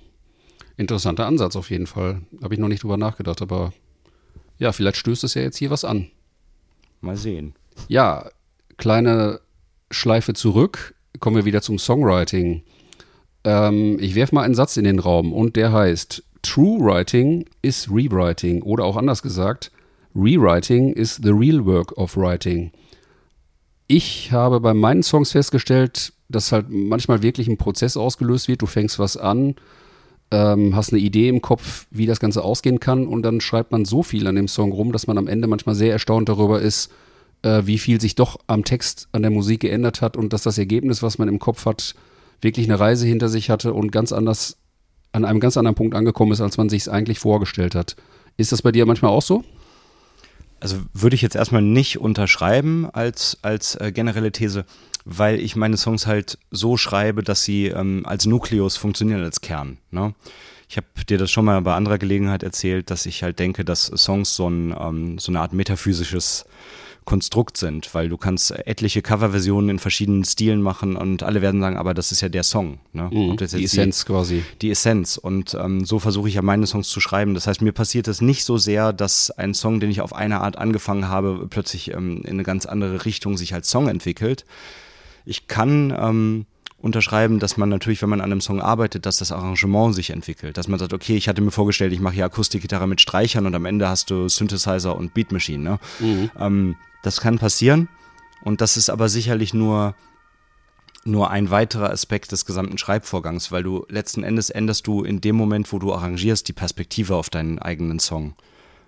Interessanter 0.77 1.27
Ansatz 1.27 1.57
auf 1.57 1.71
jeden 1.71 1.87
Fall. 1.87 2.23
Habe 2.43 2.55
ich 2.55 2.61
noch 2.61 2.69
nicht 2.69 2.83
drüber 2.83 2.97
nachgedacht, 2.97 3.43
aber 3.43 3.73
ja, 4.59 4.73
vielleicht 4.73 4.97
stößt 4.97 5.25
es 5.25 5.35
ja 5.35 5.43
jetzt 5.43 5.57
hier 5.57 5.71
was 5.71 5.85
an. 5.85 6.11
Mal 7.05 7.17
sehen. 7.17 7.55
Ja, 7.89 8.31
kleine 8.77 9.41
Schleife 9.91 10.35
zurück. 10.35 10.95
Kommen 11.21 11.37
wir 11.37 11.45
wieder 11.45 11.63
zum 11.63 11.79
Songwriting. 11.79 12.63
Ähm, 13.45 13.99
ich 14.01 14.15
werfe 14.15 14.35
mal 14.35 14.43
einen 14.43 14.55
Satz 14.55 14.77
in 14.77 14.85
den 14.85 14.99
Raum 14.99 15.33
und 15.33 15.57
der 15.57 15.73
heißt: 15.73 16.23
True 16.43 16.81
Writing 16.81 17.47
is 17.63 17.89
Rewriting. 17.91 18.63
Oder 18.63 18.85
auch 18.85 18.97
anders 18.97 19.23
gesagt, 19.23 19.71
Rewriting 20.15 20.93
is 20.93 21.21
the 21.23 21.31
real 21.31 21.65
work 21.65 21.97
of 21.99 22.17
writing. 22.17 22.73
Ich 23.87 24.33
habe 24.33 24.61
bei 24.61 24.73
meinen 24.73 25.03
Songs 25.03 25.33
festgestellt, 25.33 26.13
dass 26.29 26.53
halt 26.53 26.67
manchmal 26.71 27.23
wirklich 27.23 27.49
ein 27.49 27.59
Prozess 27.59 27.97
ausgelöst 27.97 28.49
wird. 28.49 28.63
Du 28.63 28.67
fängst 28.67 28.99
was 28.99 29.17
an, 29.17 29.57
ähm, 30.31 30.75
hast 30.75 30.93
eine 30.93 31.01
Idee 31.01 31.29
im 31.29 31.43
Kopf, 31.43 31.87
wie 31.91 32.07
das 32.07 32.21
Ganze 32.21 32.43
ausgehen 32.43 32.81
kann 32.81 33.07
und 33.07 33.23
dann 33.23 33.41
schreibt 33.41 33.73
man 33.73 33.85
so 33.85 34.03
viel 34.03 34.27
an 34.27 34.37
dem 34.37 34.49
Song 34.49 34.73
rum, 34.73 34.93
dass 34.93 35.07
man 35.07 35.19
am 35.19 35.29
Ende 35.29 35.47
manchmal 35.47 35.75
sehr 35.75 35.93
erstaunt 35.93 36.29
darüber 36.29 36.61
ist, 36.61 36.91
äh, 37.43 37.63
wie 37.65 37.79
viel 37.79 38.01
sich 38.01 38.15
doch 38.15 38.39
am 38.47 38.65
Text, 38.65 39.09
an 39.13 39.23
der 39.23 39.31
Musik 39.31 39.61
geändert 39.61 40.01
hat 40.01 40.17
und 40.17 40.33
dass 40.33 40.43
das 40.43 40.59
Ergebnis, 40.59 41.03
was 41.03 41.19
man 41.19 41.29
im 41.29 41.39
Kopf 41.39 41.67
hat, 41.67 41.95
wirklich 42.41 42.67
eine 42.67 42.81
Reise 42.81 43.07
hinter 43.07 43.29
sich 43.29 43.51
hatte 43.51 43.73
und 43.73 43.93
ganz 43.93 44.13
anders 44.13 44.57
an 45.13 45.25
einem 45.25 45.41
ganz 45.41 45.57
anderen 45.57 45.77
Punkt 45.77 45.95
angekommen 45.95 46.33
ist, 46.33 46.41
als 46.41 46.57
man 46.57 46.69
sich 46.69 46.83
es 46.83 46.89
eigentlich 46.89 47.21
vorgestellt 47.21 47.75
hat. 47.75 47.95
Ist 48.37 48.51
das 48.51 48.63
bei 48.63 48.73
dir 48.73 48.85
manchmal 48.85 49.13
auch 49.13 49.23
so? 49.23 49.45
Also 50.59 50.79
würde 50.93 51.15
ich 51.15 51.23
jetzt 51.23 51.37
erstmal 51.37 51.63
nicht 51.63 51.99
unterschreiben 52.01 52.89
als, 52.93 53.39
als 53.43 53.77
äh, 53.77 53.93
generelle 53.93 54.33
These, 54.33 54.65
weil 55.05 55.41
ich 55.41 55.57
meine 55.57 55.77
Songs 55.77 56.07
halt 56.07 56.39
so 56.51 56.77
schreibe, 56.77 57.23
dass 57.23 57.45
sie 57.45 57.67
ähm, 57.67 58.05
als 58.07 58.27
Nukleus 58.27 58.77
funktionieren, 58.77 59.23
als 59.23 59.41
Kern. 59.41 59.79
Ne? 59.91 60.15
Ich 60.69 60.77
habe 60.77 60.87
dir 61.09 61.19
das 61.19 61.31
schon 61.31 61.45
mal 61.45 61.61
bei 61.61 61.75
anderer 61.75 61.99
Gelegenheit 61.99 62.43
erzählt, 62.43 62.91
dass 62.91 63.07
ich 63.07 63.23
halt 63.23 63.39
denke, 63.39 63.65
dass 63.65 63.87
Songs 63.87 64.35
so, 64.35 64.49
ein, 64.49 64.75
ähm, 64.79 65.19
so 65.19 65.31
eine 65.31 65.41
Art 65.41 65.53
metaphysisches 65.53 66.47
Konstrukt 67.05 67.59
sind, 67.59 67.95
weil 67.95 68.09
du 68.09 68.17
kannst 68.17 68.51
etliche 68.51 69.03
Coverversionen 69.03 69.69
in 69.69 69.79
verschiedenen 69.79 70.25
Stilen 70.25 70.63
machen 70.63 70.97
und 70.97 71.23
alle 71.23 71.43
werden 71.43 71.61
sagen, 71.61 71.77
aber 71.77 71.93
das 71.93 72.13
ist 72.13 72.23
ja 72.23 72.31
der 72.31 72.45
Song. 72.45 72.79
Ne? 72.95 73.11
Mhm, 73.13 73.37
die 73.37 73.65
Essenz 73.65 74.07
quasi. 74.07 74.43
die 74.63 74.71
Essenz. 74.71 75.19
Und 75.19 75.55
ähm, 75.55 75.85
so 75.85 75.99
versuche 75.99 76.29
ich 76.29 76.37
ja 76.37 76.43
meine 76.43 76.67
Songs 76.67 76.89
zu 76.89 77.01
schreiben. 77.01 77.35
Das 77.35 77.47
heißt, 77.47 77.61
mir 77.61 77.73
passiert 77.73 78.09
es 78.09 78.23
nicht 78.23 78.45
so 78.45 78.57
sehr, 78.57 78.95
dass 78.95 79.31
ein 79.31 79.53
Song, 79.53 79.81
den 79.81 79.91
ich 79.91 80.01
auf 80.01 80.15
eine 80.15 80.41
Art 80.41 80.57
angefangen 80.57 81.09
habe, 81.09 81.47
plötzlich 81.51 81.93
ähm, 81.93 82.23
in 82.25 82.33
eine 82.33 82.43
ganz 82.43 82.65
andere 82.65 83.05
Richtung 83.05 83.37
sich 83.37 83.53
als 83.53 83.69
Song 83.69 83.89
entwickelt. 83.89 84.47
Ich 85.25 85.49
kann 85.49 85.95
ähm, 85.97 86.47
unterschreiben, 86.79 87.39
dass 87.39 87.57
man 87.57 87.71
natürlich, 87.71 88.03
wenn 88.03 88.11
man 88.11 88.21
an 88.21 88.31
einem 88.31 88.41
Song 88.43 88.61
arbeitet, 88.61 89.07
dass 89.07 89.17
das 89.17 89.33
Arrangement 89.33 89.95
sich 89.95 90.11
entwickelt. 90.11 90.59
Dass 90.59 90.69
man 90.69 90.79
sagt, 90.79 90.93
okay, 90.93 91.17
ich 91.17 91.29
hatte 91.29 91.41
mir 91.41 91.51
vorgestellt, 91.51 91.93
ich 91.93 92.01
mache 92.01 92.15
hier 92.15 92.27
Akustikgitarre 92.27 92.87
mit 92.87 93.01
Streichern 93.01 93.47
und 93.47 93.55
am 93.55 93.65
Ende 93.65 93.89
hast 93.89 94.11
du 94.11 94.29
Synthesizer 94.29 94.95
und 94.95 95.15
Beat 95.15 95.33
Machine. 95.33 95.65
Ne? 95.65 95.79
Ähm, 96.39 96.77
das 97.03 97.21
kann 97.21 97.39
passieren 97.39 97.89
und 98.43 98.61
das 98.61 98.77
ist 98.77 98.91
aber 98.91 99.09
sicherlich 99.09 99.55
nur 99.55 99.95
nur 101.07 101.31
ein 101.31 101.51
weiterer 101.51 101.91
Aspekt 101.91 102.33
des 102.33 102.47
gesamten 102.47 102.79
Schreibvorgangs, 102.79 103.53
weil 103.53 103.63
du 103.63 103.85
letzten 103.89 104.23
Endes 104.23 104.49
änderst 104.51 104.87
du 104.87 105.05
in 105.05 105.21
dem 105.21 105.37
Moment, 105.37 105.71
wo 105.73 105.79
du 105.79 105.93
arrangierst, 105.93 106.49
die 106.49 106.55
Perspektive 106.55 107.17
auf 107.17 107.29
deinen 107.29 107.59
eigenen 107.59 107.99
Song. 107.99 108.35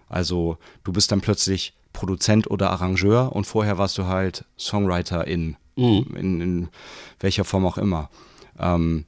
Also 0.08 0.56
du 0.84 0.92
bist 0.92 1.12
dann 1.12 1.20
plötzlich 1.20 1.74
Produzent 1.92 2.50
oder 2.50 2.70
Arrangeur 2.70 3.34
und 3.34 3.46
vorher 3.46 3.78
warst 3.78 3.98
du 3.98 4.06
halt 4.06 4.44
Songwriter 4.58 5.26
in, 5.26 5.56
in, 5.76 6.40
in 6.40 6.68
welcher 7.20 7.44
Form 7.44 7.66
auch 7.66 7.78
immer. 7.78 8.10
Ähm, 8.58 9.04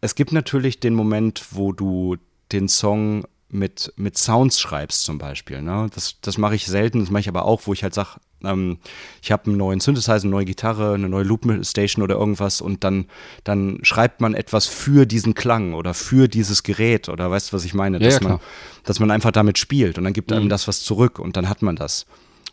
es 0.00 0.14
gibt 0.14 0.32
natürlich 0.32 0.80
den 0.80 0.94
Moment, 0.94 1.44
wo 1.50 1.72
du 1.72 2.16
den 2.52 2.68
Song 2.68 3.24
mit, 3.48 3.92
mit 3.96 4.16
Sounds 4.16 4.60
schreibst 4.60 5.04
zum 5.04 5.18
Beispiel. 5.18 5.60
Ne? 5.62 5.88
Das, 5.94 6.16
das 6.20 6.38
mache 6.38 6.54
ich 6.54 6.66
selten, 6.66 7.00
das 7.00 7.10
mache 7.10 7.20
ich 7.20 7.28
aber 7.28 7.44
auch, 7.44 7.62
wo 7.66 7.72
ich 7.72 7.82
halt 7.82 7.94
sage, 7.94 8.18
ähm, 8.44 8.78
ich 9.20 9.30
habe 9.30 9.46
einen 9.46 9.58
neuen 9.58 9.78
Synthesizer, 9.80 10.14
eine 10.22 10.30
neue 10.30 10.44
Gitarre, 10.46 10.94
eine 10.94 11.08
neue 11.08 11.24
Loop-Station 11.24 12.02
oder 12.02 12.16
irgendwas 12.16 12.60
und 12.60 12.82
dann, 12.82 13.06
dann 13.44 13.78
schreibt 13.82 14.20
man 14.20 14.34
etwas 14.34 14.66
für 14.66 15.06
diesen 15.06 15.34
Klang 15.34 15.74
oder 15.74 15.94
für 15.94 16.28
dieses 16.28 16.62
Gerät 16.62 17.08
oder 17.08 17.30
weißt 17.30 17.52
du, 17.52 17.56
was 17.56 17.64
ich 17.64 17.74
meine? 17.74 17.98
Ja, 17.98 18.06
dass, 18.06 18.20
ja, 18.20 18.28
man, 18.28 18.40
dass 18.84 19.00
man 19.00 19.10
einfach 19.10 19.32
damit 19.32 19.58
spielt 19.58 19.98
und 19.98 20.04
dann 20.04 20.12
gibt 20.14 20.32
einem 20.32 20.44
Mhm. 20.44 20.48
das 20.48 20.66
was 20.66 20.80
zurück 20.82 21.18
und 21.18 21.36
dann 21.36 21.48
hat 21.48 21.62
man 21.62 21.76
das. 21.76 22.06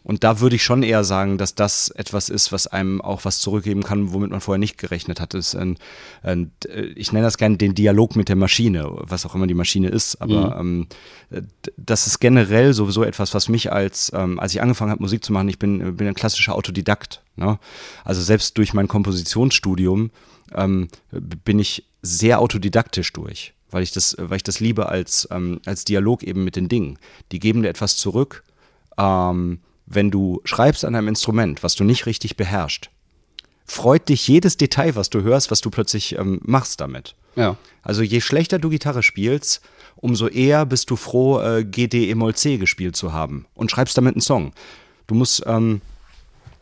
Und 0.03 0.23
da 0.23 0.39
würde 0.39 0.55
ich 0.55 0.63
schon 0.63 0.81
eher 0.81 1.03
sagen, 1.03 1.37
dass 1.37 1.55
das 1.55 1.89
etwas 1.89 2.29
ist, 2.29 2.51
was 2.51 2.67
einem 2.67 3.01
auch 3.01 3.25
was 3.25 3.39
zurückgeben 3.39 3.83
kann, 3.83 4.13
womit 4.13 4.31
man 4.31 4.41
vorher 4.41 4.59
nicht 4.59 4.77
gerechnet 4.77 5.19
hat. 5.19 5.33
Ist 5.33 5.55
ein, 5.55 5.77
ein, 6.23 6.51
äh, 6.67 6.81
ich 6.95 7.11
nenne 7.11 7.25
das 7.25 7.37
gerne 7.37 7.57
den 7.57 7.75
Dialog 7.75 8.15
mit 8.15 8.29
der 8.29 8.35
Maschine, 8.35 8.89
was 8.91 9.25
auch 9.25 9.35
immer 9.35 9.47
die 9.47 9.53
Maschine 9.53 9.89
ist. 9.89 10.21
Aber 10.21 10.57
ähm, 10.59 10.87
äh, 11.29 11.41
das 11.77 12.07
ist 12.07 12.19
generell 12.19 12.73
sowieso 12.73 13.03
etwas, 13.03 13.33
was 13.33 13.49
mich 13.49 13.71
als, 13.71 14.11
ähm, 14.15 14.39
als 14.39 14.53
ich 14.53 14.61
angefangen 14.61 14.91
habe, 14.91 15.01
Musik 15.01 15.23
zu 15.23 15.33
machen, 15.33 15.49
ich 15.49 15.59
bin, 15.59 15.97
bin 15.97 16.07
ein 16.07 16.15
klassischer 16.15 16.55
Autodidakt. 16.55 17.21
Ne? 17.35 17.59
Also 18.05 18.21
selbst 18.21 18.57
durch 18.57 18.73
mein 18.73 18.87
Kompositionsstudium 18.87 20.11
ähm, 20.55 20.87
bin 21.11 21.59
ich 21.59 21.85
sehr 22.01 22.39
autodidaktisch 22.39 23.11
durch, 23.13 23.53
weil 23.69 23.83
ich 23.83 23.91
das, 23.91 24.15
weil 24.17 24.37
ich 24.37 24.43
das 24.43 24.59
liebe 24.61 24.87
als, 24.87 25.27
ähm, 25.31 25.59
als 25.65 25.83
Dialog 25.83 26.23
eben 26.23 26.43
mit 26.43 26.55
den 26.55 26.69
Dingen. 26.69 26.97
Die 27.31 27.39
geben 27.39 27.63
dir 27.63 27.69
etwas 27.69 27.97
zurück. 27.97 28.43
Ähm, 28.97 29.59
wenn 29.89 30.11
du 30.11 30.39
schreibst 30.45 30.85
an 30.85 30.95
einem 30.95 31.09
Instrument, 31.09 31.63
was 31.63 31.75
du 31.75 31.83
nicht 31.83 32.05
richtig 32.05 32.37
beherrschst, 32.37 32.89
freut 33.65 34.07
dich 34.07 34.27
jedes 34.27 34.55
Detail, 34.55 34.95
was 34.95 35.09
du 35.09 35.21
hörst, 35.21 35.51
was 35.51 35.61
du 35.61 35.69
plötzlich 35.69 36.17
ähm, 36.17 36.39
machst 36.43 36.79
damit. 36.79 37.15
Ja. 37.35 37.57
Also 37.81 38.03
je 38.03 38.21
schlechter 38.21 38.59
du 38.59 38.69
Gitarre 38.69 39.03
spielst, 39.03 39.61
umso 39.95 40.27
eher 40.27 40.65
bist 40.65 40.89
du 40.91 40.95
froh, 40.95 41.39
äh, 41.39 41.63
GD 41.63 42.09
E-Moll 42.09 42.35
C 42.35 42.57
gespielt 42.57 42.95
zu 42.95 43.13
haben 43.13 43.45
und 43.55 43.71
schreibst 43.71 43.97
damit 43.97 44.15
einen 44.15 44.21
Song. 44.21 44.53
Du 45.07 45.15
musst 45.15 45.43
ähm, 45.45 45.81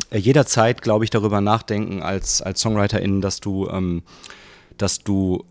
äh, 0.10 0.18
jederzeit, 0.18 0.82
glaube 0.82 1.04
ich, 1.04 1.10
darüber 1.10 1.42
nachdenken 1.42 2.02
als, 2.02 2.42
als 2.42 2.62
SongwriterInnen, 2.62 3.22
dass 3.22 3.40
du, 3.40 3.68
ähm, 3.70 4.04
dass 4.78 5.00
du 5.00 5.44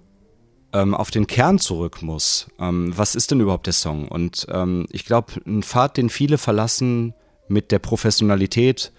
ähm, 0.72 0.94
auf 0.94 1.10
den 1.10 1.26
Kern 1.26 1.58
zurück 1.58 2.02
musst. 2.02 2.48
Ähm, 2.58 2.92
was 2.96 3.14
ist 3.14 3.30
denn 3.30 3.40
überhaupt 3.40 3.66
der 3.66 3.74
Song? 3.74 4.08
Und 4.08 4.46
ähm, 4.50 4.86
ich 4.90 5.04
glaube, 5.04 5.34
ein 5.46 5.62
Pfad, 5.62 5.96
den 5.96 6.08
viele 6.08 6.38
verlassen 6.38 7.14
mit 7.48 7.72
der 7.72 7.78
Professionalität, 7.78 8.92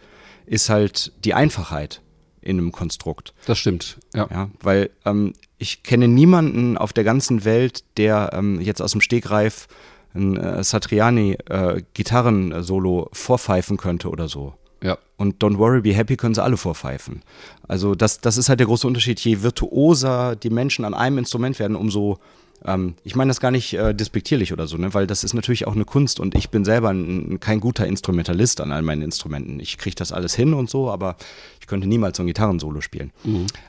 ist 0.45 0.69
halt 0.69 1.11
die 1.23 1.33
Einfachheit 1.33 2.01
in 2.41 2.57
einem 2.57 2.71
Konstrukt. 2.71 3.33
Das 3.45 3.57
stimmt. 3.57 3.97
Ja. 4.15 4.27
Ja, 4.31 4.49
weil 4.61 4.89
ähm, 5.05 5.33
ich 5.57 5.83
kenne 5.83 6.07
niemanden 6.07 6.77
auf 6.77 6.93
der 6.93 7.03
ganzen 7.03 7.43
Welt, 7.43 7.83
der 7.97 8.31
ähm, 8.33 8.61
jetzt 8.61 8.81
aus 8.81 8.93
dem 8.93 9.01
Stegreif 9.01 9.67
ein 10.13 10.37
äh, 10.37 10.63
Satriani 10.63 11.37
äh, 11.49 11.81
vorpfeifen 13.11 13.77
könnte 13.77 14.09
oder 14.09 14.27
so. 14.27 14.53
ja. 14.81 14.97
Und 15.17 15.43
Don't 15.43 15.57
Worry, 15.57 15.81
Be 15.81 15.93
Happy 15.93 16.15
können 16.15 16.35
sie 16.35 16.43
alle 16.43 16.57
vorpfeifen. 16.57 17.23
Also 17.67 17.95
das, 17.95 18.21
das 18.21 18.37
ist 18.37 18.49
halt 18.49 18.59
der 18.59 18.67
große 18.67 18.85
Unterschied. 18.87 19.19
Je 19.19 19.41
virtuoser 19.41 20.35
die 20.35 20.51
Menschen 20.51 20.85
an 20.85 20.93
einem 20.93 21.17
Instrument 21.17 21.57
werden, 21.59 21.75
umso, 21.75 22.19
ähm, 22.67 22.95
ich 23.03 23.15
meine 23.15 23.29
das 23.29 23.39
gar 23.39 23.51
nicht 23.51 23.73
äh, 23.73 23.95
despektierlich 23.95 24.53
oder 24.53 24.67
so, 24.67 24.77
ne? 24.77 24.93
weil 24.93 25.07
das 25.07 25.23
ist 25.23 25.33
natürlich 25.33 25.65
auch 25.65 25.73
eine 25.73 25.85
Kunst 25.85 26.19
und 26.19 26.35
ich 26.35 26.49
bin 26.49 26.65
selber 26.65 26.89
ein, 26.89 27.39
kein 27.39 27.59
guter 27.59 27.87
Instrumentalist 27.87 28.61
an 28.61 28.71
all 28.71 28.81
meinen 28.81 29.01
Instrumenten. 29.01 29.59
Ich 29.59 29.77
kriege 29.77 29.95
das 29.95 30.11
alles 30.11 30.35
hin 30.35 30.53
und 30.53 30.69
so, 30.69 30.91
aber 30.91 31.15
ich 31.59 31.67
könnte 31.67 31.87
niemals 31.87 32.17
so 32.17 32.23
ein 32.23 32.27
Gitarrensolo 32.27 32.81
spielen. 32.81 33.11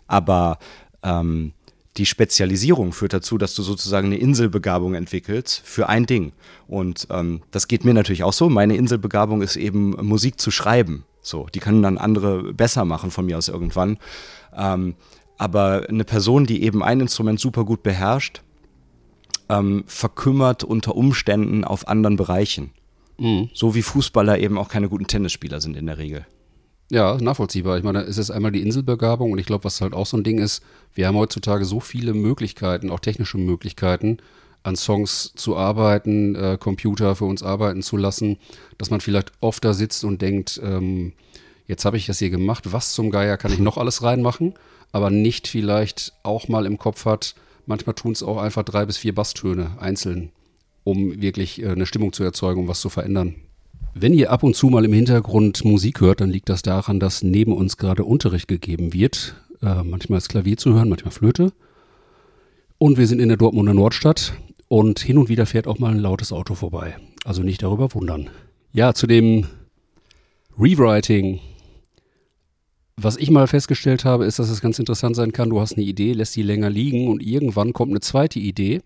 Aber 0.09 0.59
ähm, 1.03 1.53
die 1.97 2.07
Spezialisierung 2.07 2.93
führt 2.93 3.13
dazu, 3.13 3.39
dass 3.39 3.55
du 3.55 3.63
sozusagen 3.63 4.09
eine 4.09 4.19
Inselbegabung 4.19 4.95
entwickelst 4.95 5.63
für 5.65 5.89
ein 5.89 6.07
Ding. 6.07 6.33
Und 6.67 7.07
ähm, 7.11 7.43
das 7.51 7.69
geht 7.69 7.85
mir 7.85 7.95
natürlich 7.95 8.25
auch 8.25 8.33
so. 8.33 8.49
Meine 8.49 8.77
Inselbegabung 8.77 9.43
ist 9.43 9.57
eben 9.57 9.91
Musik 10.07 10.41
zu 10.41 10.51
schreiben. 10.51 11.05
So, 11.23 11.47
die 11.53 11.61
können 11.61 11.83
dann 11.83 11.99
andere 11.99 12.53
besser 12.53 12.85
machen 12.85 13.11
von 13.11 13.27
mir 13.27 13.39
aus 13.39 13.49
irgendwann. 13.49 13.99
Ähm, 14.57 14.95
aber 15.37 15.87
eine 15.89 16.05
Person, 16.05 16.47
die 16.47 16.63
eben 16.63 16.83
ein 16.83 17.01
Instrument 17.01 17.39
super 17.39 17.65
gut 17.65 17.83
beherrscht, 17.83 18.43
ähm, 19.49 19.85
verkümmert 19.87 20.65
unter 20.65 20.97
Umständen 20.97 21.65
auf 21.65 21.89
anderen 21.89 22.17
Bereichen. 22.17 22.71
So 23.53 23.75
wie 23.75 23.83
Fußballer 23.83 24.39
eben 24.39 24.57
auch 24.59 24.69
keine 24.69 24.89
guten 24.89 25.07
Tennisspieler 25.07 25.61
sind 25.61 25.77
in 25.77 25.87
der 25.87 25.99
Regel. 25.99 26.27
Ja, 26.91 27.19
nachvollziehbar. 27.21 27.77
Ich 27.77 27.85
meine, 27.85 28.01
es 28.03 28.17
ist 28.17 28.31
einmal 28.31 28.53
die 28.53 28.63
Inselbegabung 28.63 29.33
und 29.33 29.39
ich 29.39 29.47
glaube, 29.47 29.65
was 29.65 29.81
halt 29.81 29.93
auch 29.93 30.07
so 30.07 30.17
ein 30.17 30.25
Ding 30.25 30.39
ist, 30.39 30.63
wir 30.95 31.07
haben 31.07 31.17
heutzutage 31.17 31.65
so 31.65 31.81
viele 31.81 32.15
Möglichkeiten, 32.15 32.91
auch 32.91 33.01
technische 33.01 33.37
Möglichkeiten. 33.39 34.19
an 34.65 34.77
Songs 34.77 35.33
zu 35.37 35.57
arbeiten, 35.57 36.35
äh, 36.35 36.59
Computer 36.61 37.15
für 37.17 37.25
uns 37.25 37.43
arbeiten 37.43 37.83
zu 37.83 37.97
lassen, 37.97 38.39
dass 38.77 38.91
man 38.91 39.01
vielleicht 39.01 39.33
oft 39.41 39.65
da 39.65 39.73
sitzt 39.73 40.05
und 40.05 40.21
denkt, 40.21 40.61
ähm, 40.63 41.13
jetzt 41.67 41.85
habe 41.85 41.97
ich 41.97 42.07
das 42.07 42.19
hier 42.19 42.31
gemacht, 42.31 42.73
was 42.73 42.93
zum 42.93 43.11
Geier 43.11 43.37
kann 43.37 43.53
ich 43.53 43.61
noch 43.61 43.79
alles 43.79 44.03
reinmachen, 44.03 44.55
aber 44.93 45.11
nicht 45.11 45.49
vielleicht 45.49 46.13
auch 46.23 46.49
mal 46.49 46.67
im 46.67 46.79
Kopf 46.79 47.05
hat, 47.05 47.35
manchmal 47.69 47.95
tun 47.95 48.13
es 48.13 48.23
auch 48.23 48.39
einfach 48.39 48.65
drei 48.65 48.85
bis 48.87 48.97
vier 48.97 49.15
Basstöne 49.15 49.71
einzeln, 49.79 50.31
um 50.85 51.21
wirklich 51.21 51.63
äh, 51.63 51.69
eine 51.69 51.87
Stimmung 51.87 52.13
zu 52.13 52.25
erzeugen, 52.25 52.63
um 52.63 52.69
was 52.69 52.81
zu 52.81 52.89
verändern. 52.89 53.37
Wenn 53.95 54.15
ihr 54.15 54.31
ab 54.33 54.43
und 54.43 54.55
zu 54.55 54.69
mal 54.69 54.85
im 54.85 54.93
Hintergrund 54.93 55.65
Musik 55.65 56.01
hört, 56.01 56.21
dann 56.21 56.31
liegt 56.31 56.49
das 56.49 56.63
daran, 56.63 57.01
dass 57.01 57.23
neben 57.23 57.53
uns 57.53 57.77
gerade 57.77 58.05
Unterricht 58.05 58.49
gegeben 58.49 58.93
wird. 58.93 59.37
Äh, 59.63 59.83
manchmal 59.83 60.19
ist 60.19 60.29
Klavier 60.29 60.57
zu 60.57 60.75
hören, 60.75 60.89
manchmal 60.89 61.13
Flöte. 61.13 61.53
Und 62.79 62.97
wir 62.97 63.07
sind 63.07 63.21
in 63.21 63.29
der 63.29 63.37
Dortmunder 63.37 63.75
Nordstadt 63.75 64.35
und 64.69 65.01
hin 65.01 65.19
und 65.19 65.29
wieder 65.29 65.47
fährt 65.47 65.67
auch 65.67 65.79
mal 65.79 65.91
ein 65.91 65.99
lautes 65.99 66.33
Auto 66.33 66.55
vorbei. 66.55 66.97
Also 67.25 67.43
nicht 67.43 67.63
darüber 67.63 67.93
wundern. 67.95 68.31
Ja, 68.73 68.95
zu 68.95 69.07
dem 69.07 69.47
Rewriting. 70.59 71.41
Was 73.01 73.17
ich 73.17 73.31
mal 73.31 73.47
festgestellt 73.47 74.05
habe, 74.05 74.25
ist, 74.25 74.41
dass 74.41 74.51
es 74.51 74.61
ganz 74.61 74.81
interessant 74.81 75.15
sein 75.15 75.33
kann. 75.33 75.51
Du 75.51 75.61
hast 75.61 75.75
eine 75.75 75.85
Idee, 75.85 76.15
lässt 76.15 76.33
sie 76.33 76.43
länger 76.43 76.69
liegen 76.69 77.07
und 77.07 77.23
irgendwann 77.23 77.73
kommt 77.73 77.93
eine 77.93 78.01
zweite 78.01 78.41
Idee. 78.41 78.81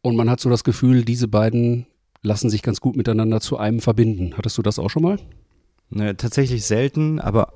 Und 0.00 0.14
man 0.14 0.30
hat 0.30 0.38
so 0.38 0.48
das 0.48 0.62
Gefühl, 0.62 1.04
diese 1.04 1.26
beiden 1.26 1.86
lassen 2.22 2.50
sich 2.50 2.62
ganz 2.62 2.80
gut 2.80 2.94
miteinander 2.96 3.40
zu 3.40 3.56
einem 3.56 3.80
verbinden. 3.80 4.34
Hattest 4.36 4.56
du 4.58 4.62
das 4.62 4.78
auch 4.78 4.90
schon 4.90 5.02
mal? 5.02 5.18
Ne, 5.90 6.16
tatsächlich 6.16 6.64
selten, 6.64 7.18
aber 7.18 7.52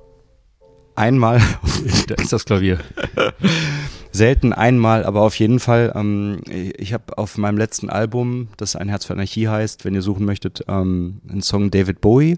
einmal, 0.95 1.41
Da 2.07 2.15
ist 2.15 2.33
das 2.33 2.43
Klavier. 2.43 2.79
selten 4.11 4.51
einmal, 4.51 5.05
aber 5.05 5.21
auf 5.21 5.39
jeden 5.39 5.59
Fall. 5.59 5.93
Ähm, 5.95 6.41
ich 6.49 6.91
habe 6.91 7.17
auf 7.17 7.37
meinem 7.37 7.57
letzten 7.57 7.89
Album, 7.89 8.49
das 8.57 8.75
Ein 8.75 8.89
Herz 8.89 9.05
für 9.05 9.13
Anarchie 9.13 9.47
heißt, 9.47 9.85
wenn 9.85 9.95
ihr 9.95 10.01
suchen 10.01 10.25
möchtet, 10.25 10.65
ähm, 10.67 11.21
einen 11.29 11.41
Song 11.41 11.71
David 11.71 12.01
Bowie. 12.01 12.37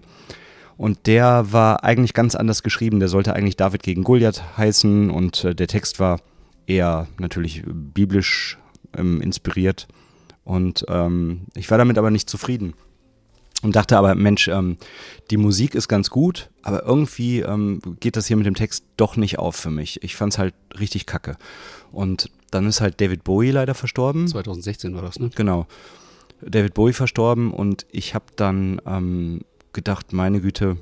Und 0.76 1.06
der 1.06 1.52
war 1.52 1.84
eigentlich 1.84 2.14
ganz 2.14 2.34
anders 2.34 2.62
geschrieben. 2.62 2.98
Der 2.98 3.08
sollte 3.08 3.34
eigentlich 3.34 3.56
David 3.56 3.82
gegen 3.82 4.02
Goliath 4.02 4.56
heißen 4.56 5.10
und 5.10 5.44
äh, 5.44 5.54
der 5.54 5.68
Text 5.68 6.00
war 6.00 6.20
eher 6.66 7.06
natürlich 7.18 7.62
biblisch 7.66 8.58
ähm, 8.96 9.20
inspiriert. 9.20 9.86
Und 10.44 10.84
ähm, 10.88 11.42
ich 11.54 11.70
war 11.70 11.78
damit 11.78 11.98
aber 11.98 12.10
nicht 12.10 12.28
zufrieden. 12.28 12.74
Und 13.62 13.76
dachte 13.76 13.96
aber, 13.96 14.14
Mensch, 14.14 14.48
ähm, 14.48 14.76
die 15.30 15.38
Musik 15.38 15.74
ist 15.74 15.88
ganz 15.88 16.10
gut, 16.10 16.50
aber 16.62 16.84
irgendwie 16.84 17.40
ähm, 17.40 17.80
geht 17.98 18.16
das 18.16 18.26
hier 18.26 18.36
mit 18.36 18.44
dem 18.44 18.54
Text 18.54 18.84
doch 18.98 19.16
nicht 19.16 19.38
auf 19.38 19.56
für 19.56 19.70
mich. 19.70 20.02
Ich 20.02 20.16
fand's 20.16 20.36
halt 20.36 20.54
richtig 20.78 21.06
kacke. 21.06 21.36
Und 21.90 22.30
dann 22.50 22.66
ist 22.66 22.82
halt 22.82 23.00
David 23.00 23.24
Bowie 23.24 23.52
leider 23.52 23.74
verstorben. 23.74 24.28
2016 24.28 24.94
war 24.94 25.00
das, 25.00 25.18
ne? 25.18 25.30
Genau. 25.34 25.66
David 26.42 26.74
Bowie 26.74 26.92
verstorben 26.92 27.52
und 27.52 27.86
ich 27.90 28.14
habe 28.14 28.26
dann 28.36 28.82
ähm, 28.84 29.40
gedacht, 29.74 30.12
meine 30.12 30.40
Güte, 30.40 30.76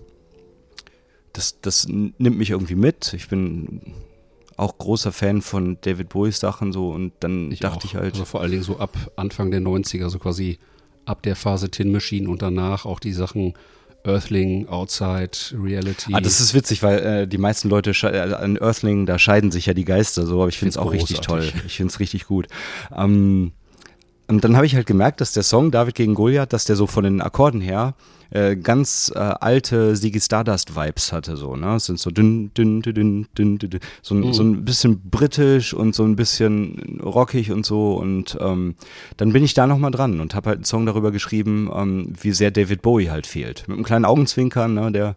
das, 1.32 1.60
das 1.60 1.86
nimmt 1.88 2.38
mich 2.38 2.50
irgendwie 2.50 2.74
mit. 2.74 3.14
Ich 3.14 3.28
bin 3.28 3.80
auch 4.56 4.78
großer 4.78 5.12
Fan 5.12 5.42
von 5.42 5.78
David 5.80 6.10
Bowies 6.10 6.38
Sachen 6.38 6.72
so 6.72 6.90
und 6.90 7.12
dann 7.20 7.50
dachte 7.50 7.78
auch. 7.78 7.84
ich 7.84 7.94
halt, 7.96 8.12
Also 8.12 8.24
vor 8.24 8.40
allen 8.40 8.50
Dingen 8.50 8.62
so 8.62 8.78
ab 8.78 8.96
Anfang 9.16 9.50
der 9.50 9.60
90er, 9.60 10.08
so 10.08 10.18
quasi 10.18 10.58
ab 11.04 11.22
der 11.22 11.34
Phase 11.36 11.70
Tin 11.70 11.90
Machine 11.90 12.28
und 12.28 12.42
danach 12.42 12.84
auch 12.84 13.00
die 13.00 13.12
Sachen 13.12 13.54
Earthling, 14.04 14.68
Outside, 14.68 15.30
Reality. 15.52 16.12
Ah, 16.12 16.20
das 16.20 16.40
ist 16.40 16.54
witzig, 16.54 16.82
weil 16.82 16.98
äh, 16.98 17.28
die 17.28 17.38
meisten 17.38 17.68
Leute 17.68 17.92
äh, 18.02 18.34
an 18.34 18.56
Earthling, 18.56 19.06
da 19.06 19.18
scheiden 19.18 19.50
sich 19.52 19.66
ja 19.66 19.74
die 19.74 19.84
Geister 19.84 20.26
so, 20.26 20.40
aber 20.40 20.48
ich 20.48 20.58
finde 20.58 20.70
es 20.70 20.76
auch 20.76 20.92
richtig 20.92 21.20
toll. 21.20 21.40
großartig. 21.40 21.64
Ich 21.66 21.76
finde 21.76 21.92
es 21.92 22.00
richtig 22.00 22.26
gut. 22.26 22.48
Ähm, 22.96 23.52
und 24.26 24.44
dann 24.44 24.56
habe 24.56 24.66
ich 24.66 24.74
halt 24.74 24.86
gemerkt, 24.86 25.20
dass 25.20 25.32
der 25.32 25.42
Song 25.42 25.70
David 25.70 25.94
gegen 25.94 26.14
Goliath, 26.14 26.52
dass 26.52 26.64
der 26.64 26.76
so 26.76 26.86
von 26.86 27.04
den 27.04 27.20
Akkorden 27.20 27.60
her 27.60 27.94
äh, 28.32 28.56
ganz 28.56 29.12
äh, 29.14 29.18
alte 29.18 29.94
Ziggy 29.94 30.20
Stardust 30.20 30.74
Vibes 30.74 31.12
hatte 31.12 31.36
so, 31.36 31.56
ne? 31.56 31.76
Es 31.76 31.86
sind 31.86 31.98
so 31.98 32.10
dünn, 32.10 32.52
dünn, 32.54 32.82
dünn, 32.82 32.94
dünn, 32.94 33.28
dünn, 33.36 33.58
dünn, 33.58 33.70
dünn. 33.70 33.80
so, 34.00 34.14
ein, 34.14 34.32
so 34.32 34.42
ein 34.42 34.64
bisschen 34.64 35.00
britisch 35.10 35.74
und 35.74 35.94
so 35.94 36.04
ein 36.04 36.16
bisschen 36.16 37.00
rockig 37.02 37.52
und 37.52 37.66
so 37.66 37.94
und 37.94 38.38
ähm, 38.40 38.74
dann 39.16 39.32
bin 39.32 39.44
ich 39.44 39.54
da 39.54 39.66
nochmal 39.66 39.90
dran 39.90 40.20
und 40.20 40.34
habe 40.34 40.50
halt 40.50 40.58
einen 40.58 40.64
Song 40.64 40.86
darüber 40.86 41.12
geschrieben, 41.12 41.70
ähm, 41.74 42.12
wie 42.20 42.32
sehr 42.32 42.50
David 42.50 42.82
Bowie 42.82 43.10
halt 43.10 43.26
fehlt. 43.26 43.68
Mit 43.68 43.76
einem 43.76 43.84
kleinen 43.84 44.04
Augenzwinkern, 44.04 44.74
ne? 44.74 44.90
Der 44.92 45.16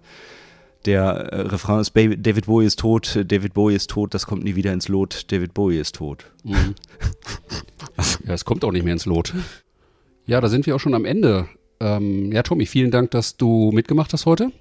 der 0.85 1.03
äh, 1.03 1.41
Refrain 1.41 1.79
ist 1.79 1.95
David 1.95 2.45
Bowie 2.45 2.65
ist 2.65 2.79
tot, 2.79 3.19
David 3.25 3.53
Bowie 3.53 3.75
ist 3.75 3.89
tot, 3.89 4.13
das 4.13 4.27
kommt 4.27 4.43
nie 4.43 4.55
wieder 4.55 4.71
ins 4.71 4.87
Lot, 4.87 5.31
David 5.31 5.53
Bowie 5.53 5.79
ist 5.79 5.95
tot. 5.95 6.31
Mhm. 6.43 6.75
ja, 8.27 8.33
es 8.33 8.45
kommt 8.45 8.63
auch 8.63 8.71
nicht 8.71 8.83
mehr 8.83 8.93
ins 8.93 9.05
Lot. 9.05 9.33
Ja, 10.27 10.41
da 10.41 10.47
sind 10.47 10.65
wir 10.65 10.75
auch 10.75 10.79
schon 10.79 10.93
am 10.93 11.05
Ende. 11.05 11.47
Ähm, 11.85 12.31
ja, 12.31 12.41
Tommy, 12.41 12.65
vielen 12.65 12.89
Dank, 12.89 13.11
dass 13.11 13.37
du 13.37 13.71
mitgemacht 13.71 14.11
hast 14.11 14.25
heute. 14.25 14.51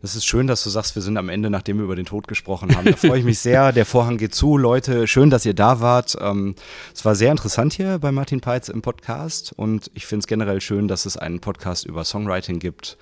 Es 0.00 0.14
ist 0.14 0.26
schön, 0.26 0.46
dass 0.46 0.62
du 0.62 0.70
sagst, 0.70 0.94
wir 0.94 1.02
sind 1.02 1.16
am 1.16 1.28
Ende, 1.28 1.50
nachdem 1.50 1.78
wir 1.78 1.84
über 1.84 1.96
den 1.96 2.06
Tod 2.06 2.28
gesprochen 2.28 2.76
haben. 2.76 2.84
Da 2.84 2.96
freue 2.96 3.18
ich 3.18 3.24
mich 3.24 3.40
sehr. 3.40 3.72
Der 3.72 3.84
Vorhang 3.84 4.16
geht 4.16 4.32
zu. 4.32 4.56
Leute, 4.56 5.08
schön, 5.08 5.28
dass 5.28 5.44
ihr 5.44 5.54
da 5.54 5.80
wart. 5.80 6.16
Ähm, 6.20 6.54
es 6.94 7.04
war 7.04 7.16
sehr 7.16 7.32
interessant 7.32 7.72
hier 7.72 7.98
bei 7.98 8.12
Martin 8.12 8.40
Peitz 8.40 8.68
im 8.68 8.80
Podcast 8.80 9.52
und 9.56 9.90
ich 9.94 10.06
finde 10.06 10.20
es 10.20 10.28
generell 10.28 10.60
schön, 10.60 10.86
dass 10.86 11.04
es 11.04 11.16
einen 11.16 11.40
Podcast 11.40 11.84
über 11.84 12.04
Songwriting 12.04 12.60
gibt. 12.60 12.96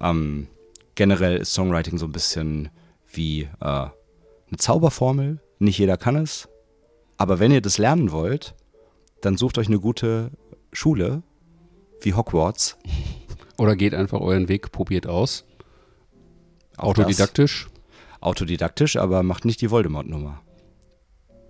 Ähm, 0.00 0.48
generell 0.96 1.36
ist 1.36 1.52
Songwriting 1.52 1.98
so 1.98 2.06
ein 2.06 2.12
bisschen 2.12 2.70
wie 3.12 3.42
äh, 3.42 3.66
eine 3.66 4.56
Zauberformel. 4.56 5.38
Nicht 5.60 5.78
jeder 5.78 5.96
kann 5.96 6.16
es. 6.16 6.48
Aber 7.18 7.38
wenn 7.38 7.52
ihr 7.52 7.60
das 7.60 7.78
lernen 7.78 8.10
wollt, 8.10 8.56
dann 9.20 9.36
sucht 9.36 9.58
euch 9.58 9.68
eine 9.68 9.78
gute 9.78 10.32
Schule 10.72 11.22
wie 12.04 12.14
Hogwarts. 12.14 12.76
Oder 13.58 13.76
geht 13.76 13.94
einfach 13.94 14.20
euren 14.20 14.48
Weg, 14.48 14.72
probiert 14.72 15.06
aus. 15.06 15.44
Auch 16.76 16.94
das. 16.94 17.04
Autodidaktisch. 17.04 17.68
Autodidaktisch, 18.20 18.96
aber 18.96 19.22
macht 19.22 19.44
nicht 19.44 19.60
die 19.60 19.70
Voldemort-Nummer. 19.70 20.40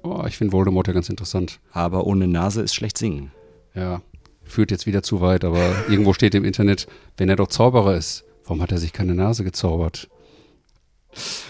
Oh, 0.02 0.24
ich 0.26 0.36
finde 0.36 0.52
Voldemort 0.52 0.88
ja 0.88 0.92
ganz 0.92 1.08
interessant. 1.08 1.60
Aber 1.70 2.06
ohne 2.06 2.26
Nase 2.26 2.62
ist 2.62 2.74
schlecht 2.74 2.98
singen. 2.98 3.30
Ja, 3.74 4.02
führt 4.42 4.70
jetzt 4.70 4.86
wieder 4.86 5.02
zu 5.02 5.20
weit, 5.20 5.44
aber 5.44 5.88
irgendwo 5.88 6.12
steht 6.12 6.34
im 6.34 6.44
Internet, 6.44 6.86
wenn 7.16 7.28
er 7.28 7.36
doch 7.36 7.48
Zauberer 7.48 7.96
ist, 7.96 8.24
warum 8.44 8.60
hat 8.60 8.72
er 8.72 8.78
sich 8.78 8.92
keine 8.92 9.14
Nase 9.14 9.44
gezaubert? 9.44 10.08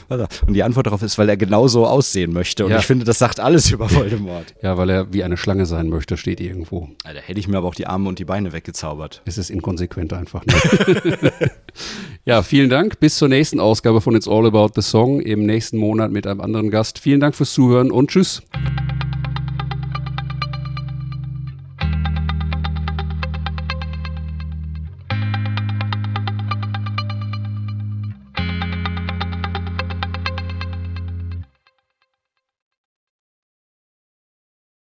Und 0.08 0.52
die 0.54 0.62
Antwort 0.62 0.86
darauf 0.86 1.02
ist, 1.02 1.16
weil 1.18 1.28
er 1.28 1.36
genauso 1.36 1.86
aussehen 1.86 2.32
möchte. 2.32 2.64
Und 2.64 2.70
Ja. 2.72 2.78
ich 2.78 2.86
finde, 2.86 3.04
das 3.04 3.18
sagt 3.18 3.40
alles 3.40 3.70
über 3.70 3.90
Voldemort. 3.90 4.54
Ja, 4.62 4.76
weil 4.76 4.90
er 4.90 5.12
wie 5.12 5.24
eine 5.24 5.36
Schlange 5.36 5.66
sein 5.66 5.88
möchte, 5.88 6.16
steht 6.16 6.40
irgendwo. 6.40 6.88
Da 7.04 7.10
hätte 7.10 7.40
ich 7.40 7.48
mir 7.48 7.58
aber 7.58 7.68
auch 7.68 7.74
die 7.74 7.86
Arme 7.86 8.08
und 8.08 8.18
die 8.18 8.24
Beine 8.24 8.52
weggezaubert. 8.52 9.22
Es 9.24 9.38
ist 9.38 9.50
inkonsequent 9.50 10.12
einfach. 10.12 10.44
Ne? 10.44 10.52
ja, 12.24 12.42
vielen 12.42 12.68
Dank. 12.70 13.00
Bis 13.00 13.16
zur 13.16 13.28
nächsten 13.28 13.60
Ausgabe 13.60 14.00
von 14.00 14.14
It's 14.14 14.28
All 14.28 14.46
About 14.46 14.70
the 14.74 14.82
Song 14.82 15.20
im 15.20 15.46
nächsten 15.46 15.78
Monat 15.78 16.10
mit 16.10 16.26
einem 16.26 16.40
anderen 16.40 16.70
Gast. 16.70 16.98
Vielen 16.98 17.20
Dank 17.20 17.34
fürs 17.34 17.52
Zuhören 17.52 17.90
und 17.90 18.10
tschüss. 18.10 18.42